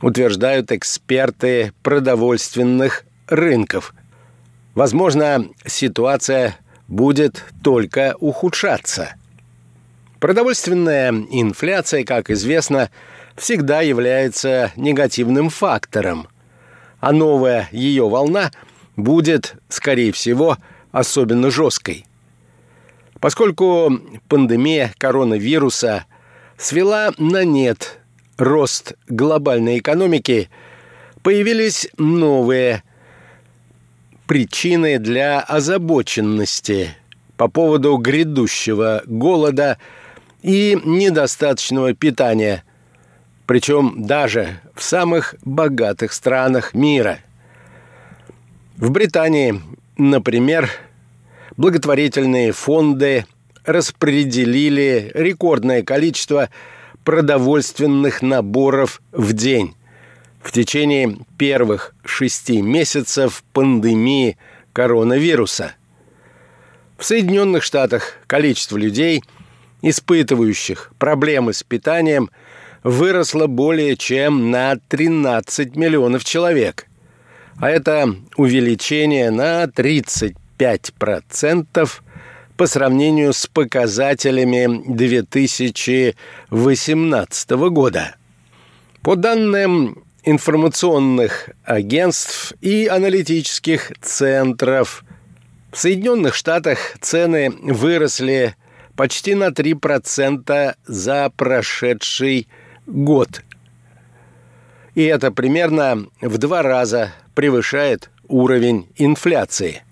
[0.00, 3.94] утверждают эксперты продовольственных рынков.
[4.74, 9.14] Возможно, ситуация будет только ухудшаться.
[10.20, 12.90] Продовольственная инфляция, как известно,
[13.36, 16.28] всегда является негативным фактором,
[17.00, 18.50] а новая ее волна
[18.96, 20.58] будет, скорее всего,
[20.90, 22.04] особенно жесткой.
[23.20, 26.06] Поскольку пандемия коронавируса
[26.56, 27.97] свела на нет
[28.38, 30.48] рост глобальной экономики,
[31.22, 32.82] появились новые
[34.26, 36.96] причины для озабоченности
[37.36, 39.78] по поводу грядущего голода
[40.42, 42.64] и недостаточного питания,
[43.46, 47.18] причем даже в самых богатых странах мира.
[48.76, 49.60] В Британии
[49.98, 50.70] Например,
[51.56, 53.26] благотворительные фонды
[53.64, 56.50] распределили рекордное количество
[57.08, 59.74] продовольственных наборов в день
[60.42, 64.36] в течение первых шести месяцев пандемии
[64.74, 65.72] коронавируса.
[66.98, 69.22] В Соединенных Штатах количество людей,
[69.80, 72.28] испытывающих проблемы с питанием,
[72.82, 76.88] выросло более чем на 13 миллионов человек
[77.58, 81.90] а это увеличение на 35%
[82.58, 88.16] по сравнению с показателями 2018 года.
[89.02, 95.04] По данным информационных агентств и аналитических центров,
[95.70, 98.56] в Соединенных Штатах цены выросли
[98.96, 102.48] почти на 3% за прошедший
[102.86, 103.44] год.
[104.96, 109.84] И это примерно в два раза превышает уровень инфляции.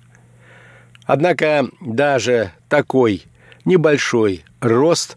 [1.06, 3.24] Однако даже такой
[3.64, 5.16] небольшой рост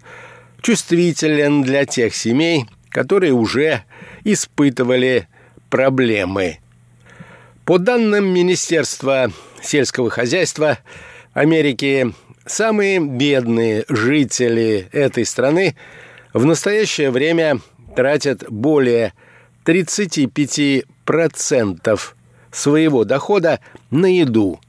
[0.61, 3.83] чувствителен для тех семей, которые уже
[4.23, 5.27] испытывали
[5.69, 6.59] проблемы.
[7.65, 9.31] По данным Министерства
[9.61, 10.79] сельского хозяйства
[11.33, 12.13] Америки,
[12.45, 15.75] самые бедные жители этой страны
[16.33, 17.59] в настоящее время
[17.95, 19.13] тратят более
[19.65, 21.99] 35%
[22.51, 23.59] своего дохода
[23.91, 24.59] на еду,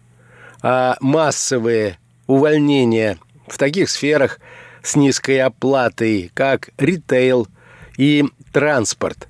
[0.63, 4.41] а массовые увольнения в таких сферах
[4.83, 7.49] с низкой оплатой, как ритейл
[7.97, 9.29] и транспорт,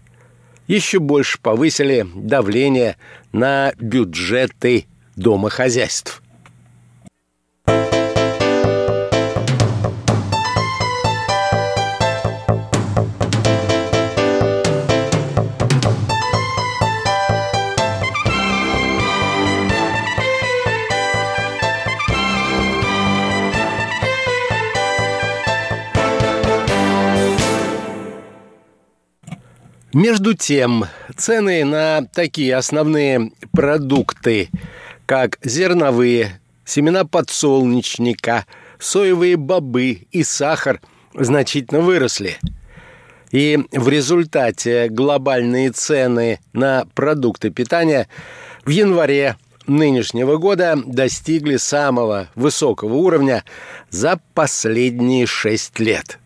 [0.66, 2.96] еще больше повысили давление
[3.32, 6.19] на бюджеты домохозяйств.
[29.92, 30.84] Между тем,
[31.16, 34.48] цены на такие основные продукты,
[35.04, 38.46] как зерновые, семена подсолнечника,
[38.78, 40.80] соевые бобы и сахар,
[41.12, 42.38] значительно выросли.
[43.32, 48.08] И в результате глобальные цены на продукты питания
[48.64, 49.36] в январе
[49.66, 53.44] нынешнего года достигли самого высокого уровня
[53.90, 56.20] за последние шесть лет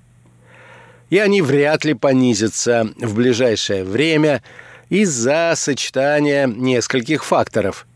[1.10, 4.42] и они вряд ли понизятся в ближайшее время
[4.88, 7.86] из-за сочетания нескольких факторов.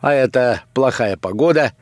[0.00, 1.72] А это плохая погода,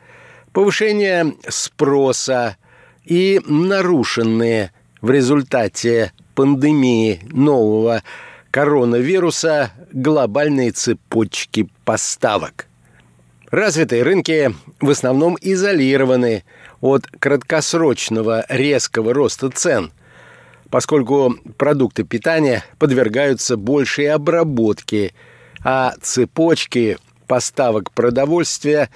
[0.52, 2.56] повышение спроса
[3.04, 8.02] и нарушенные в результате пандемии нового
[8.50, 12.66] коронавируса глобальные цепочки поставок.
[13.50, 16.44] Развитые рынки в основном изолированы
[16.80, 19.92] от краткосрочного резкого роста цен,
[20.71, 25.12] поскольку продукты питания подвергаются большей обработке,
[25.62, 26.97] а цепочки
[27.27, 28.89] поставок продовольствия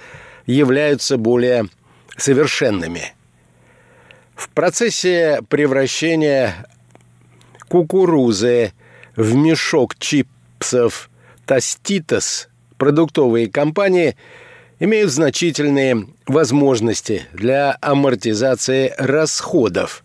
[0.45, 1.67] являются более
[2.17, 3.13] совершенными.
[4.35, 6.65] В процессе превращения
[7.67, 8.73] кукурузы
[9.15, 11.09] в мешок чипсов
[11.45, 14.17] Тоститос продуктовые компании
[14.79, 20.03] имеют значительные возможности для амортизации расходов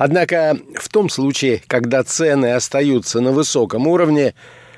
[0.00, 4.32] Однако в том случае, когда цены остаются на высоком уровне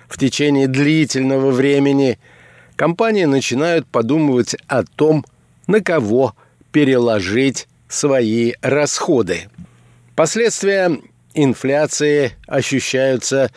[0.09, 2.19] в течение длительного времени,
[2.75, 5.25] компании начинают подумывать о том,
[5.69, 6.35] на кого
[6.73, 9.49] переложить свои расходы.
[10.17, 10.91] Последствия
[11.35, 13.53] инфляции ощущаются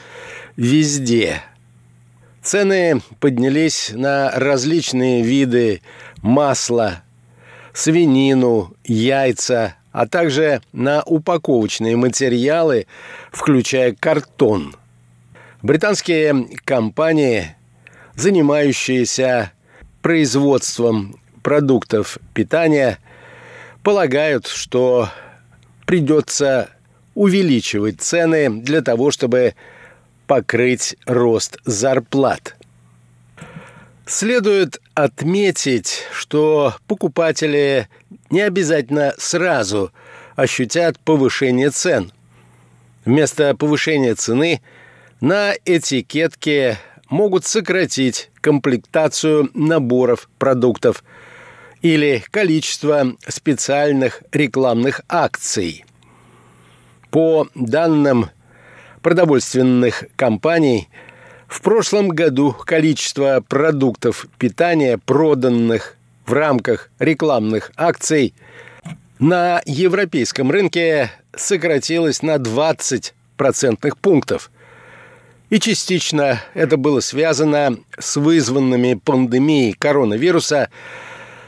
[0.57, 1.41] везде.
[2.43, 5.81] Цены поднялись на различные виды
[6.21, 7.01] масла,
[7.73, 12.85] свинину, яйца, а также на упаковочные материалы,
[13.31, 14.75] включая картон.
[15.61, 17.55] Британские компании,
[18.17, 19.53] занимающиеся
[20.01, 22.99] производством продуктов питания,
[23.83, 25.07] полагают, что
[25.85, 26.71] придется
[27.13, 29.55] увеличивать цены для того, чтобы
[30.27, 32.54] покрыть рост зарплат.
[34.07, 37.89] Следует отметить, что покупатели
[38.29, 39.91] не обязательно сразу
[40.35, 42.11] ощутят повышение цен.
[43.03, 44.61] Вместо повышения цены
[45.21, 46.77] на этикетке
[47.09, 51.03] могут сократить комплектацию наборов продуктов
[51.81, 55.83] или количество специальных рекламных акций.
[57.09, 58.29] По данным
[59.01, 60.89] продовольственных компаний–
[61.47, 68.33] в прошлом году количество продуктов питания, проданных в рамках рекламных акций,
[69.19, 74.51] на европейском рынке сократилось на 20 процентных пунктов.
[75.49, 80.69] И частично это было связано с вызванными пандемией коронавируса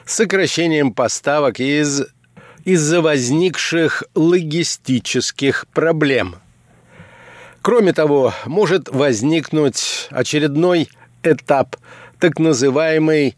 [0.05, 2.03] сокращением поставок из
[2.63, 6.35] из-за возникших логистических проблем–
[7.67, 10.87] Кроме того, может возникнуть очередной
[11.21, 11.75] этап
[12.17, 13.35] так называемой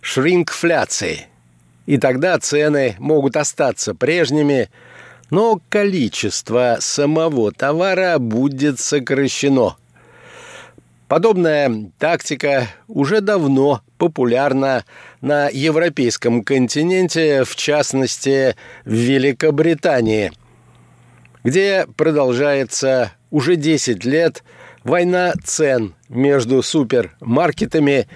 [0.00, 1.26] шринкфляции.
[1.84, 4.70] И тогда цены могут остаться прежними,
[5.28, 9.76] но количество самого товара будет сокращено.
[11.06, 14.86] Подобная тактика уже давно популярна
[15.20, 18.56] на европейском континенте, в частности
[18.86, 20.32] в Великобритании,
[21.46, 24.42] где продолжается уже 10 лет
[24.82, 28.08] война цен между супермаркетами,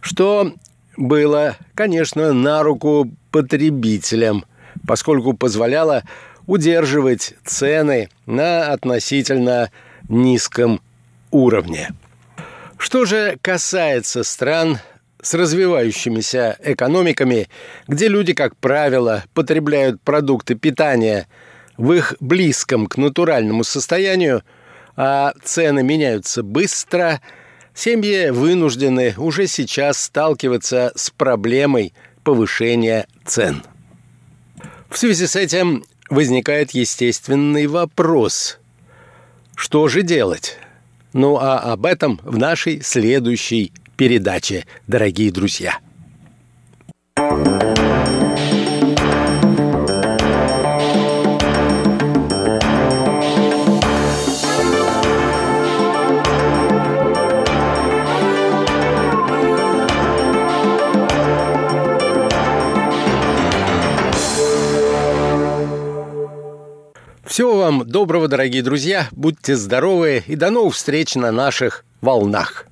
[0.00, 0.52] что
[0.96, 4.44] было, конечно, на руку потребителям,
[4.86, 6.04] поскольку позволяло
[6.46, 9.72] удерживать цены на относительно
[10.08, 10.80] низком
[11.32, 11.88] уровне.
[12.78, 14.78] Что же касается стран
[15.20, 17.48] с развивающимися экономиками,
[17.88, 21.26] где люди, как правило, потребляют продукты питания–
[21.80, 24.44] в их близком к натуральному состоянию,
[24.96, 27.22] а цены меняются быстро,
[27.74, 33.62] семьи вынуждены уже сейчас сталкиваться с проблемой повышения цен.
[34.90, 38.58] В связи с этим возникает естественный вопрос.
[39.56, 40.58] Что же делать?
[41.14, 45.78] Ну а об этом в нашей следующей передаче, дорогие друзья.
[67.30, 69.06] Всего вам доброго, дорогие друзья.
[69.12, 72.66] Будьте здоровы и до новых встреч на наших волнах.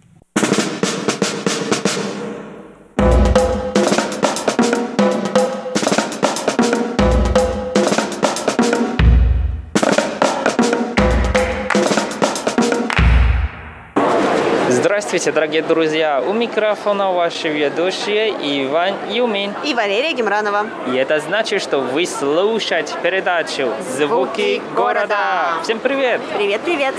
[15.08, 16.20] Здравствуйте, дорогие друзья!
[16.20, 20.66] У микрофона ваши ведущие Иван Юмин и Валерия Гемранова.
[20.92, 25.62] И это значит, что вы слушаете передачу «Звуки города».
[25.62, 26.20] Всем привет!
[26.36, 26.94] Привет-привет!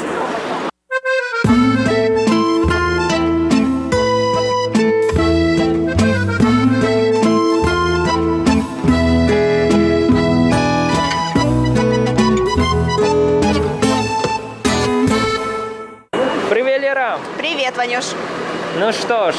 [17.79, 18.07] Ванюш?
[18.77, 19.35] Ну что ж,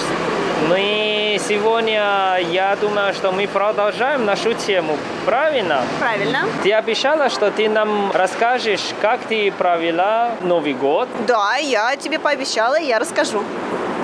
[0.70, 5.82] мы сегодня, я думаю, что мы продолжаем нашу тему, правильно?
[5.99, 6.47] Правильно.
[6.62, 11.07] Ты обещала, что ты нам расскажешь, как ты провела Новый год?
[11.26, 13.43] Да, я тебе пообещала, я расскажу.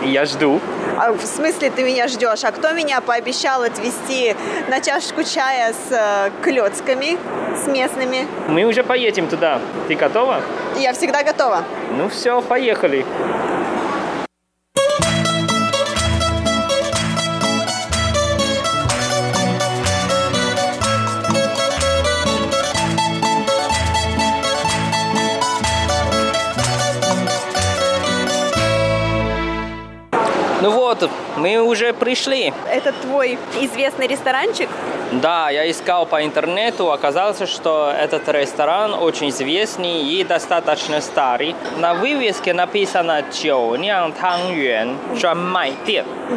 [0.05, 0.61] Я жду.
[0.99, 2.45] А в смысле ты меня ждешь?
[2.45, 4.37] А кто меня пообещал отвезти
[4.69, 7.19] на чашечку чая с э, клетками,
[7.57, 8.29] с местными?
[8.49, 9.61] Мы уже поедем туда.
[9.89, 10.43] Ты готова?
[10.77, 11.65] Я всегда готова.
[11.97, 13.07] Ну все, поехали.
[30.63, 32.53] Ну вот, мы уже пришли.
[32.71, 34.71] Это твой известный ресторанчик?
[35.13, 41.55] Да, я искал по интернету, оказалось, что этот ресторан очень известный и достаточно старый.
[41.77, 45.75] На вывеске написано «Чоунян Тангюэн Жуанмай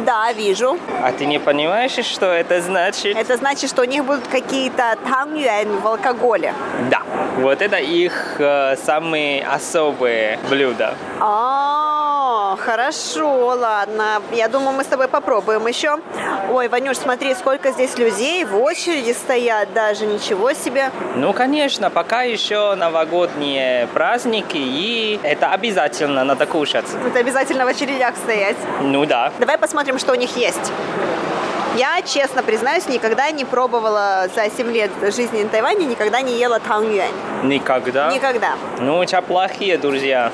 [0.06, 0.78] Да, вижу.
[1.02, 3.16] А ты не понимаешь, что это значит?
[3.16, 6.52] Это значит, что у них будут какие-то тангюэн в алкоголе.
[6.90, 7.02] Да,
[7.38, 10.94] вот это их э, самые особые блюда.
[12.56, 14.22] Хорошо, ладно.
[14.32, 15.98] Я думаю, мы с тобой попробуем еще.
[16.50, 20.06] Ой, Ванюш, смотри, сколько здесь людей в очереди стоят даже.
[20.06, 20.90] Ничего себе.
[21.14, 26.86] Ну, конечно, пока еще новогодние праздники, и это обязательно надо кушать.
[27.06, 28.56] Это обязательно в очередях стоять.
[28.82, 29.32] Ну да.
[29.38, 30.72] Давай посмотрим, что у них есть.
[31.76, 36.58] Я, честно признаюсь, никогда не пробовала за 7 лет жизни на Тайване, никогда не ела
[36.58, 37.12] тангюань.
[37.44, 38.10] Никогда?
[38.12, 38.54] Никогда.
[38.80, 40.32] Ну, у тебя плохие друзья.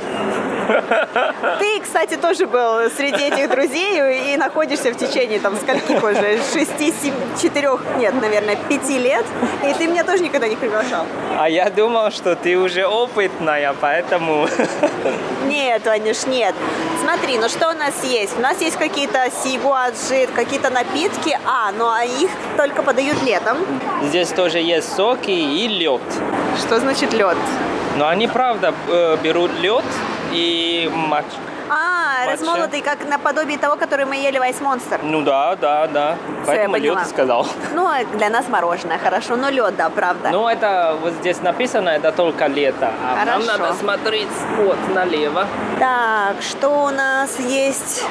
[1.58, 6.38] Ты, кстати, тоже был среди этих друзей и находишься в течение там скольких уже?
[6.52, 6.92] Шести,
[7.40, 9.24] четырех, нет, наверное, пяти лет.
[9.64, 11.06] И ты меня тоже никогда не приглашал.
[11.38, 14.48] А я думал, что ты уже опытная, поэтому...
[15.46, 16.54] Нет, Ванюш, нет.
[17.00, 18.36] Смотри, ну что у нас есть?
[18.36, 21.38] У нас есть какие-то сигуаджи, какие-то напитки.
[21.44, 23.58] А, ну а их только подают летом.
[24.02, 26.02] Здесь тоже есть соки и лед.
[26.58, 27.36] Что значит лед?
[27.96, 29.84] Но они, правда, э, берут лед
[30.32, 31.24] и матч.
[31.68, 32.32] А, Матча.
[32.32, 35.00] размолотый, как наподобие того, который мы ели в Ice Monster.
[35.02, 36.16] Ну да, да, да.
[36.42, 37.46] Всё, Поэтому лед сказал.
[37.74, 40.28] Ну, а для нас мороженое, хорошо, но лед, да, правда.
[40.30, 42.92] Ну, это вот здесь написано, это только лето.
[43.02, 43.62] А нам Хорошо.
[43.62, 44.28] надо смотреть
[44.58, 45.46] вот налево.
[45.80, 48.04] Так, что у нас есть?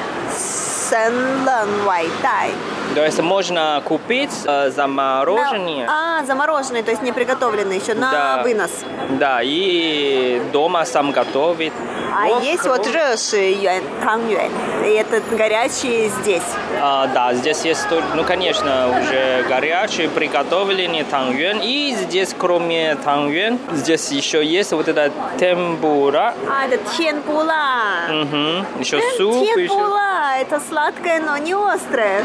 [0.90, 2.50] Сэнлэн Вайтай.
[2.96, 5.86] То есть можно купить э, замороженные.
[5.86, 8.42] А, замороженные, то есть не приготовленные еще на Да.
[8.42, 8.70] вынос.
[9.20, 11.74] Да, и дома сам готовить.
[12.18, 13.54] А Вот есть вот рёши
[14.02, 14.50] танг юань.
[14.86, 16.42] И это горячие здесь.
[16.80, 21.60] А, да, здесь есть, ну, конечно, уже горячий, приготовленный тангюэн.
[21.62, 26.32] И здесь, кроме тангюэн, здесь еще есть вот это тембура.
[26.48, 28.08] А, это тенпула.
[28.08, 28.66] Мгм.
[28.80, 29.42] Еще суп.
[29.42, 32.24] еще- Тенпула, это сладкое, но не острое,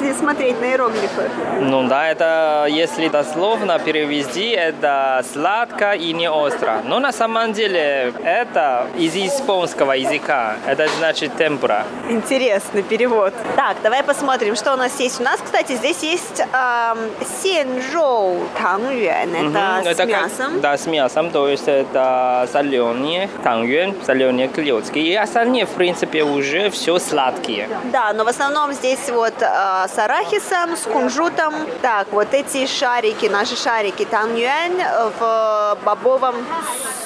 [0.00, 1.30] если смотреть на иероглифы.
[1.60, 6.80] Ну да, это, если дословно перевести, это сладко и не остро.
[6.84, 10.56] Но на самом деле это из японского языка.
[10.66, 11.84] Это значит темпура.
[12.08, 13.34] Интересный перевод.
[13.56, 15.20] Так, давай посмотрим, что у нас есть.
[15.20, 16.98] У нас, кстати, здесь есть эм,
[17.42, 19.34] сенжоу тангюэн.
[19.34, 20.60] Это Мгм, с как- мясом.
[20.60, 24.98] да, с мясом, то есть это соленые тангюэн, соленые клетки.
[24.98, 27.68] И остальные, в принципе, уже все сладкие.
[27.92, 31.54] Да, но в основном здесь вот э, с арахисом, с кунжутом.
[31.80, 34.72] Так, вот эти шарики, наши шарики тангюэн
[35.18, 36.36] в бобовом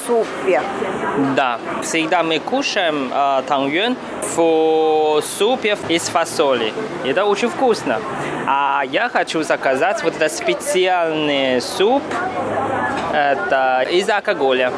[0.06, 0.62] супе.
[1.34, 3.96] Да, всегда мы кушаем а, э, тангюэн
[4.36, 6.72] в супе из фасоли.
[7.04, 8.00] Это очень вкусно.
[8.46, 12.02] А я хочу заказать вот этот специальный суп.
[13.12, 14.72] Это из алкоголя.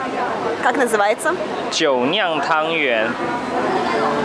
[0.62, 1.34] Как называется?
[1.72, 3.09] 酒酿汤圆,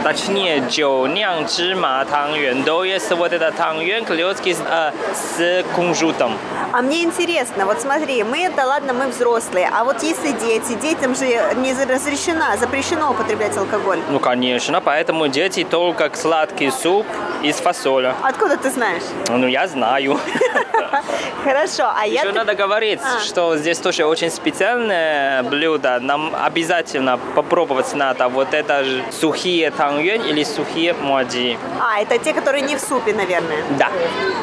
[0.04, 2.64] точнее 酒酿芝麻汤圆.
[2.64, 6.38] То есть вот этот 汤圆, клецки с, э, с кунжутом.
[6.74, 11.16] А мне интересно, вот смотри, мы, да ладно, мы взрослые, а вот если дети, детям
[11.16, 11.26] же
[11.58, 14.00] не разрешено, запрещено употреблять алкоголь.
[14.10, 17.06] Ну, конечно, поэтому дети только сладкий суп
[17.44, 18.16] из фасоля.
[18.24, 19.04] Откуда ты знаешь?
[19.30, 20.20] Ну, я знаю.
[21.44, 22.22] Хорошо, а я...
[22.22, 23.20] Еще надо говорить, а.
[23.20, 26.00] что здесь тоже очень специальное блюдо.
[26.00, 31.58] Нам обязательно попробовать надо вот это сухие там тангюэн или сухие муаджи.
[31.80, 33.64] А, это те, которые не в супе, наверное.
[33.78, 33.90] Да.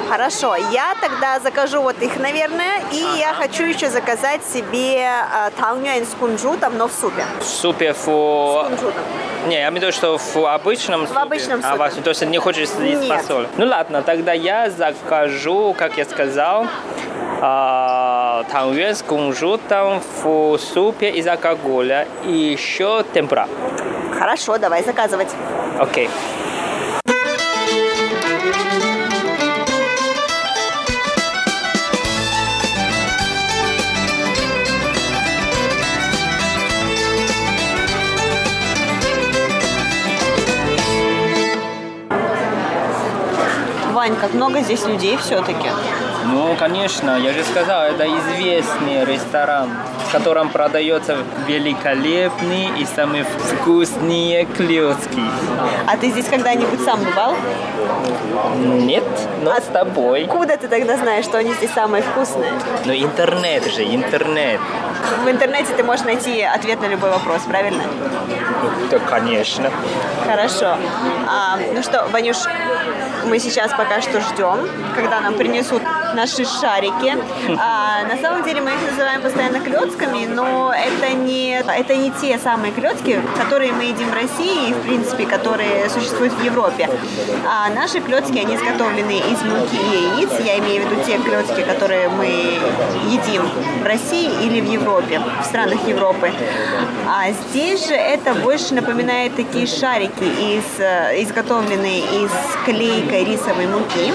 [0.09, 6.05] Хорошо, я тогда закажу вот их, наверное, и я хочу еще заказать себе э, тангюэн
[6.07, 7.25] с кунжутом, но в супе.
[7.41, 8.65] В супе С фу...
[8.69, 9.03] кунжутом.
[9.49, 11.21] Не, я имею в виду, что в обычном супе.
[11.21, 11.79] обычном А, супе.
[11.79, 13.05] вас- то есть не хочешь из Нет.
[13.09, 13.49] фасоли.
[13.57, 16.67] Ну ладно, тогда я закажу, как я сказал,
[17.43, 18.00] а,
[18.45, 23.49] тангюэн с кунжутом в супе из алкоголя и еще темпура.
[24.19, 25.29] Хорошо, давай заказывать.
[25.79, 26.09] Окей.
[43.93, 45.69] Вань, как много здесь людей все-таки.
[46.25, 49.71] Ну, конечно, я же сказал, это известный ресторан,
[50.09, 51.17] в котором продается
[51.47, 55.23] великолепные и самые вкусные клетки.
[55.87, 57.37] А ты здесь когда-нибудь сам бывал?
[58.59, 59.05] Нет,
[59.43, 60.27] но с тобой.
[60.27, 62.53] Куда ты тогда знаешь, что они здесь самые вкусные?
[62.85, 64.61] Но интернет же, интернет.
[65.25, 67.85] в интернете ты можешь найти ответ на любой вопрос, правильно?
[68.91, 69.71] Да, конечно.
[70.27, 70.77] Хорошо.
[71.27, 72.37] А, ну что, Ванюш,
[73.25, 75.83] мы сейчас пока что ждем, когда нам принесут
[76.15, 77.17] наши шарики.
[77.59, 82.39] А, на самом деле мы их называем постоянно клетками, но это не, это не те
[82.39, 86.89] самые клетки, которые мы едим в России и, в принципе, которые существуют в Европе.
[87.47, 90.31] А наши клетки, они изготовлены из муки и яиц.
[90.45, 92.27] Я имею в виду те клетки, которые мы
[93.09, 93.43] едим
[93.83, 96.33] в России или в Европе, в странах Европы.
[97.07, 102.31] А здесь же это больше напоминает такие шарики, из, э, изготовленные из
[102.65, 104.13] клейкой рисовой муки.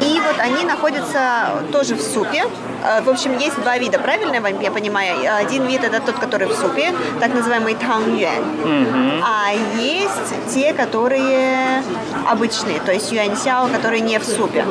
[0.00, 2.44] И вот они находятся тоже в супе.
[2.84, 5.14] Э, В общем, есть два вида, правильно я понимаю?
[5.36, 9.22] Один вид это тот, который в супе, так называемый тангюэн.
[9.24, 11.82] А есть те, которые
[12.28, 14.64] обычные, то есть юаньсяо, которые не в супе.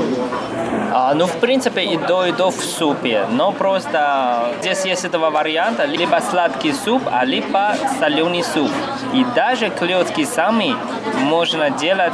[0.93, 3.25] А, ну, в принципе, и до, и до в супе.
[3.29, 5.85] Но просто здесь есть два варианта.
[5.85, 8.69] Либо сладкий суп, а либо соленый суп.
[9.13, 10.75] И даже клетки сами
[11.23, 12.13] можно делать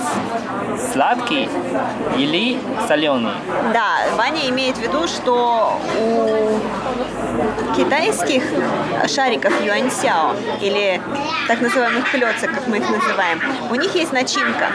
[0.93, 1.49] сладкий
[2.17, 3.33] или соленый.
[3.73, 6.56] Да, Ваня имеет в виду, что у
[7.77, 8.43] китайских
[9.07, 10.99] шариков юаньсяо, или
[11.47, 14.69] так называемых клеток, как мы их называем, у них есть начинка.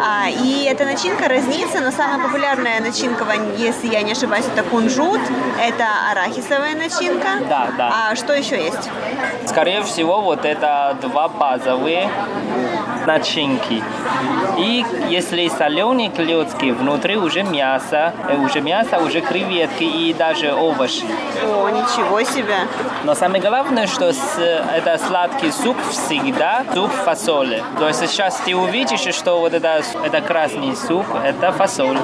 [0.00, 3.24] А, и эта начинка разнится, но самая популярная начинка,
[3.56, 5.20] если я не ошибаюсь, это кунжут,
[5.60, 7.28] это арахисовая начинка.
[7.48, 8.10] Да, да.
[8.10, 8.90] А что еще есть?
[9.46, 12.10] Скорее всего, вот это два базовые
[13.06, 13.82] начинки.
[14.58, 21.04] И если соленые клетки, внутри уже мясо, э, уже мясо, уже креветки и даже овощи.
[21.44, 22.56] О, ничего себе!
[23.04, 27.62] Но самое главное, что с, это сладкий суп всегда суп фасоли.
[27.78, 31.98] То есть сейчас ты увидишь, что вот это, это красный суп, это фасоль.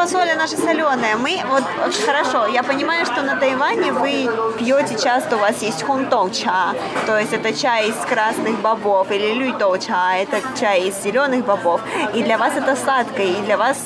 [0.00, 1.18] Фасоль наша соленая.
[1.18, 1.62] Мы, вот,
[2.06, 6.72] хорошо, я понимаю, что на Тайване вы пьете часто, у вас есть хунтоу ча,
[7.04, 11.82] то есть это чай из красных бобов, или люйтоу ча, это чай из зеленых бобов.
[12.14, 13.76] И для вас это сладкое, и для вас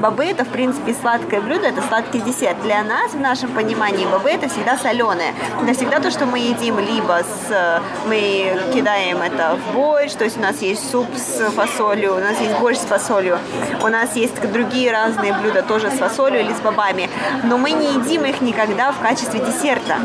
[0.00, 2.62] бобы это, в принципе, сладкое блюдо, это сладкий десерт.
[2.62, 5.34] Для нас, в нашем понимании, бобы это всегда соленое.
[5.60, 10.36] Это всегда то, что мы едим, либо с, мы кидаем это в борщ, то есть
[10.36, 13.40] у нас есть суп с фасолью, у нас есть борщ с фасолью,
[13.82, 17.08] у нас есть другие разные блюда тоже с фасолью или с бобами,
[17.44, 19.96] но мы не едим их никогда в качестве десерта.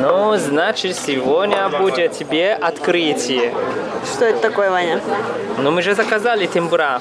[0.00, 3.52] Ну, значит, сегодня будет тебе открытие.
[4.04, 5.00] Что это такое, Ваня?
[5.58, 7.00] Ну, мы же заказали тембра.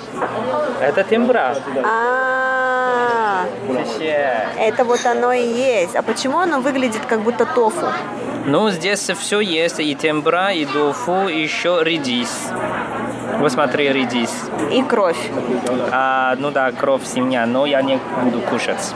[0.82, 1.56] Это тембра.
[1.84, 3.46] А,
[4.58, 5.96] это вот оно и есть.
[5.96, 7.88] А почему оно выглядит как будто тофу?
[8.46, 9.80] Ну, здесь все есть.
[9.80, 12.50] И тембра, и дофу, и еще редис.
[13.40, 14.30] Вот смотри, редис.
[14.72, 15.18] И кровь.
[15.92, 18.94] А, ну да, кровь семья, но я не буду кушать.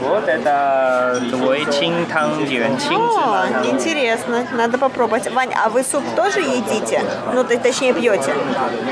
[0.00, 5.30] Вот это твой чинтang юэн, О, интересно, надо попробовать.
[5.32, 7.02] Вань, а вы суп тоже едите?
[7.32, 8.32] Ну, то- точнее, пьете?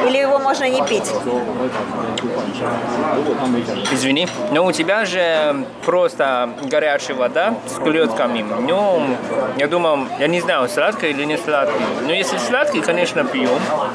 [0.07, 1.13] Или его можно не пить?
[3.93, 8.45] Извини, но у тебя же просто горячая вода с клетками.
[8.61, 9.17] Ну,
[9.57, 11.85] я думаю, я не знаю, сладкий или не сладкий.
[12.07, 13.25] Но если сладкий, конечно,
[13.59, 13.93] пьем.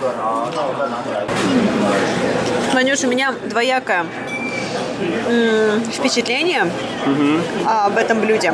[2.73, 4.05] Ванюш, у меня двоякое
[5.93, 6.69] впечатление
[7.65, 8.53] а, об этом блюде.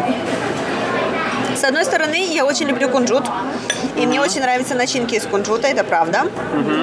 [1.56, 3.24] С одной стороны, я очень люблю кунжут,
[3.96, 6.28] и мне очень нравятся начинки из кунжута, это правда.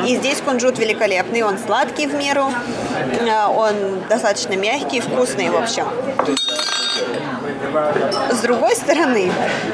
[0.06, 2.50] И здесь кунжут великолепный, он сладкий в меру,
[3.30, 3.74] а, он
[4.08, 5.86] достаточно мягкий, вкусный, в общем.
[8.30, 9.30] С другой стороны,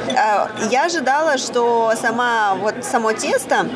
[0.09, 3.67] э, я ожидала, что сама, вот, само тесто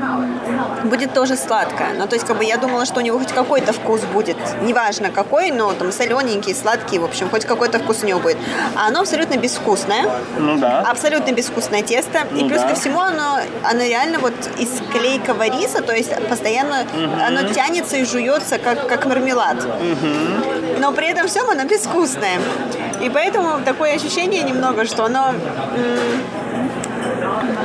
[0.85, 1.95] будет тоже сладкое.
[1.99, 4.37] Ну, то есть, как бы я думала, что у него хоть какой-то вкус будет.
[4.63, 8.39] Неважно какой, но там солененький, сладкий, в общем, хоть какой-то вкус у него будет.
[8.77, 10.05] А оно абсолютно безвкусное.
[10.39, 10.81] Ну да.
[10.81, 12.21] Абсолютно безвкусное тесто.
[12.33, 12.69] И Ну плюс да.
[12.69, 16.85] ко всему оно, оно реально вот из клейкого риса, то есть постоянно
[17.27, 19.57] оно тянется и жуется, как, как мармелад.
[20.79, 22.39] Но при этом всем оно безвкусное.
[23.01, 25.35] И поэтому такое ощущение немного, что оно...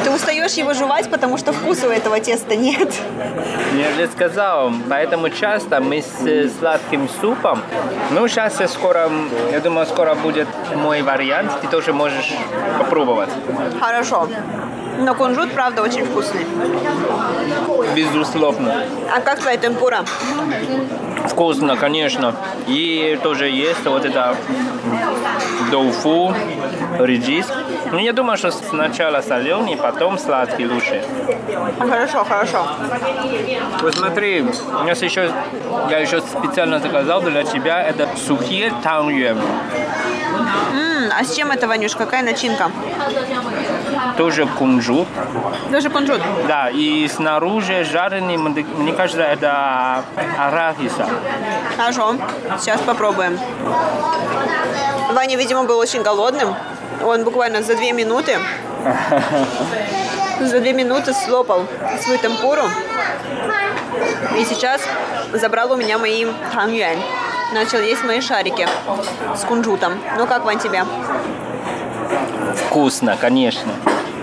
[0.04, 2.94] Ты устаешь его жевать, потому что вкуса у этого теста нет.
[3.74, 7.62] Я же сказал, поэтому часто мы с э, сладким супом,
[8.12, 9.10] ну сейчас скоро,
[9.52, 12.34] я думаю, скоро будет мой вариант, ты тоже можешь
[12.78, 13.30] попробовать.
[13.80, 14.28] Хорошо.
[15.00, 16.46] Но кунжут, правда, очень вкусный.
[17.96, 18.84] Безусловно.
[19.16, 20.06] А как твоя темпура?
[21.28, 22.36] Вкусно, конечно.
[22.68, 24.36] И тоже есть вот это
[25.72, 26.34] доуфу,
[27.00, 27.48] редис.
[27.92, 31.04] Ну, я думаю, что сначала соленый, потом сладкий лучше.
[31.80, 32.66] Хорошо, хорошо.
[33.82, 35.32] Вот смотри, у нас еще,
[35.90, 39.38] я еще специально заказал для тебя, это сухие тангюэн.
[40.74, 41.96] М, а с чем это, Ванюш?
[41.96, 42.72] Какая начинка?
[44.18, 45.08] Тоже кунжут.
[45.70, 46.22] Даже кунжут.
[46.48, 50.04] Да, и снаружи жареный, мне мне кажется, это
[50.38, 51.08] арахиса.
[51.78, 52.16] Хорошо,
[52.60, 53.40] сейчас попробуем.
[55.14, 56.56] Ваня, видимо, был очень голодным.
[57.04, 58.38] Он буквально за две минуты
[60.40, 61.66] за две минуты слопал
[62.02, 62.64] свою темпуру.
[64.38, 64.82] И сейчас
[65.34, 67.02] забрал у меня мои тангюань.
[67.56, 68.68] Начал есть мои шарики
[69.34, 69.94] с кунжутом.
[70.18, 70.84] Ну как, Вань, тебе?
[72.68, 73.72] Вкусно, конечно.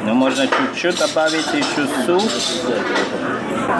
[0.04, 2.30] Но можно чуть-чуть добавить еще суп.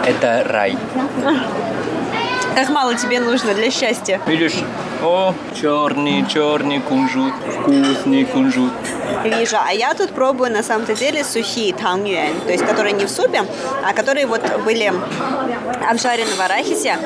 [0.07, 0.75] Это рай.
[2.55, 4.19] Как мало тебе нужно для счастья?
[4.25, 4.55] Видишь,
[5.03, 8.71] о, черный, черный кунжут, вкусный кунжут.
[9.23, 9.57] Вижу.
[9.59, 13.43] А я тут пробую на самом-то деле сухие тангюань, то есть которые не в супе,
[13.83, 14.91] а которые вот были
[15.87, 16.97] обжарены в арахисе.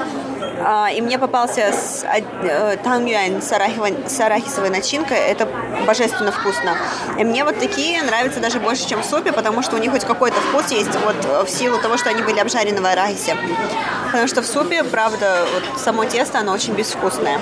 [0.60, 5.18] А, И мне попался с, э, тангюань с арахисовой начинкой.
[5.18, 5.47] Это
[5.86, 6.76] божественно вкусно.
[7.18, 10.05] И мне вот такие нравятся даже больше, чем в супе, потому что у них хоть
[10.05, 13.36] какой-то вкус есть вот э, в силу того, что они были обжарены в арахисе.
[14.08, 17.39] Потому что в супе, правда, вот само тесто, оно очень безвкусное.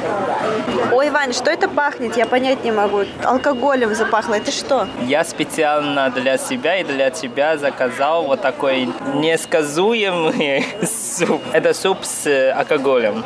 [0.91, 2.17] Ой, Вань, что это пахнет?
[2.17, 3.03] Я понять не могу.
[3.23, 4.33] Алкоголем запахло.
[4.33, 4.87] Это что?
[5.03, 10.65] Я специально для себя и для тебя заказал вот такой несказуемый
[11.17, 11.41] суп.
[11.53, 13.23] Это суп с алкоголем.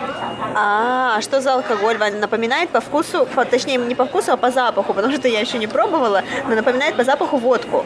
[0.56, 2.18] А, а что за алкоголь, Вань?
[2.20, 5.58] Напоминает по вкусу, по- точнее, не по вкусу, а по запаху, потому что я еще
[5.58, 7.86] не пробовала, но напоминает по запаху водку.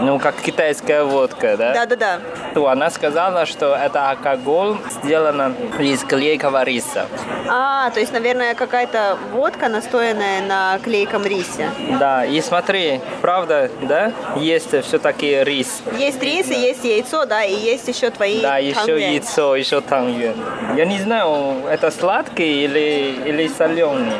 [0.00, 1.72] Ну, как китайская водка, да?
[1.74, 2.20] Да-да-да.
[2.54, 7.06] То Она сказала, что это алкоголь сделано из клейкого риса.
[7.48, 11.68] А, то есть, наверное, какая-то водка, настоянная на клейком рисе.
[12.00, 15.82] Да, и смотри, правда, да, есть все-таки рис.
[15.98, 19.00] Есть рис и есть яйцо, да, и есть еще твои Да, еще тангюань.
[19.02, 20.34] яйцо, еще тангюэн.
[20.76, 24.12] Я не знаю, это сладкий или, или соленый.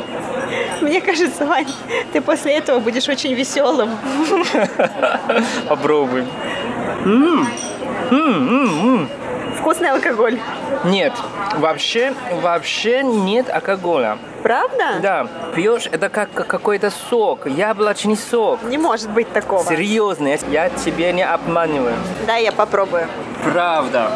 [0.80, 1.68] Мне кажется, Вань,
[2.12, 3.90] ты после этого будешь очень веселым.
[5.68, 6.28] Попробуем.
[9.58, 10.38] Вкусный алкоголь.
[10.84, 11.12] Нет,
[11.56, 14.18] вообще, вообще нет алкоголя.
[14.44, 14.98] Правда?
[15.00, 18.62] Да, пьешь, это как какой-то сок, яблочный сок.
[18.64, 19.64] Не может быть такого.
[19.64, 21.94] Серьезно, я- я тебе не обманываю.
[22.26, 23.08] Да, я попробую.
[23.42, 24.10] Правда.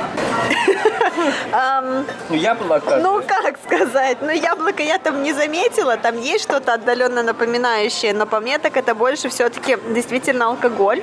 [2.28, 2.96] Ну, яблоко.
[2.96, 4.18] Ну, как сказать?
[4.20, 5.96] Ну, яблоко я там не заметила.
[5.96, 8.12] Там есть что-то отдаленно напоминающее.
[8.14, 11.02] Но по мне так это больше все-таки действительно алкоголь.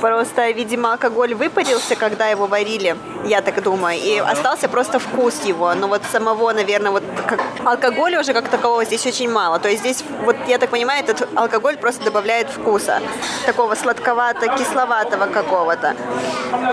[0.00, 2.96] Просто, видимо, алкоголь выпарился, когда его варили.
[3.24, 3.98] Я так думаю.
[3.98, 5.74] И остался просто вкус его.
[5.74, 7.40] Но вот самого, наверное, вот как...
[7.64, 9.58] алкоголя уже как такового здесь очень мало.
[9.58, 13.00] То есть здесь, вот я так понимаю, этот алкоголь просто добавляет вкуса.
[13.46, 15.94] Такого сладковато-кисловатого какого-то.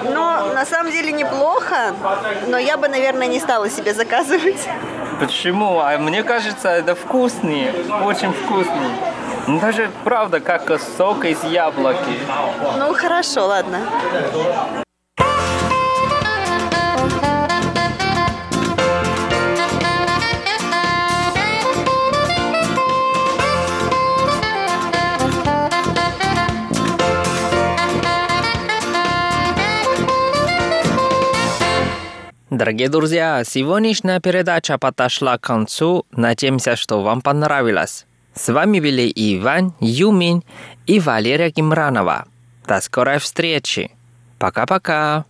[0.03, 1.95] Но на самом деле неплохо.
[2.47, 4.69] Но я бы, наверное, не стала себе заказывать.
[5.19, 5.79] Почему?
[5.79, 7.71] А мне кажется, это вкусный,
[8.05, 8.91] очень вкусный.
[9.47, 12.19] Ну, даже правда, как сок из яблоки.
[12.77, 13.79] Ну, хорошо, ладно.
[32.49, 36.07] Дорогие друзья, сегодняшняя передача подошла к концу.
[36.11, 38.07] Надеемся, что вам понравилось.
[38.33, 40.43] С вами были Иван, Юмин
[40.87, 42.25] и Валерия Гимранова.
[42.65, 43.91] До скорой встречи.
[44.39, 45.25] Пока-пока.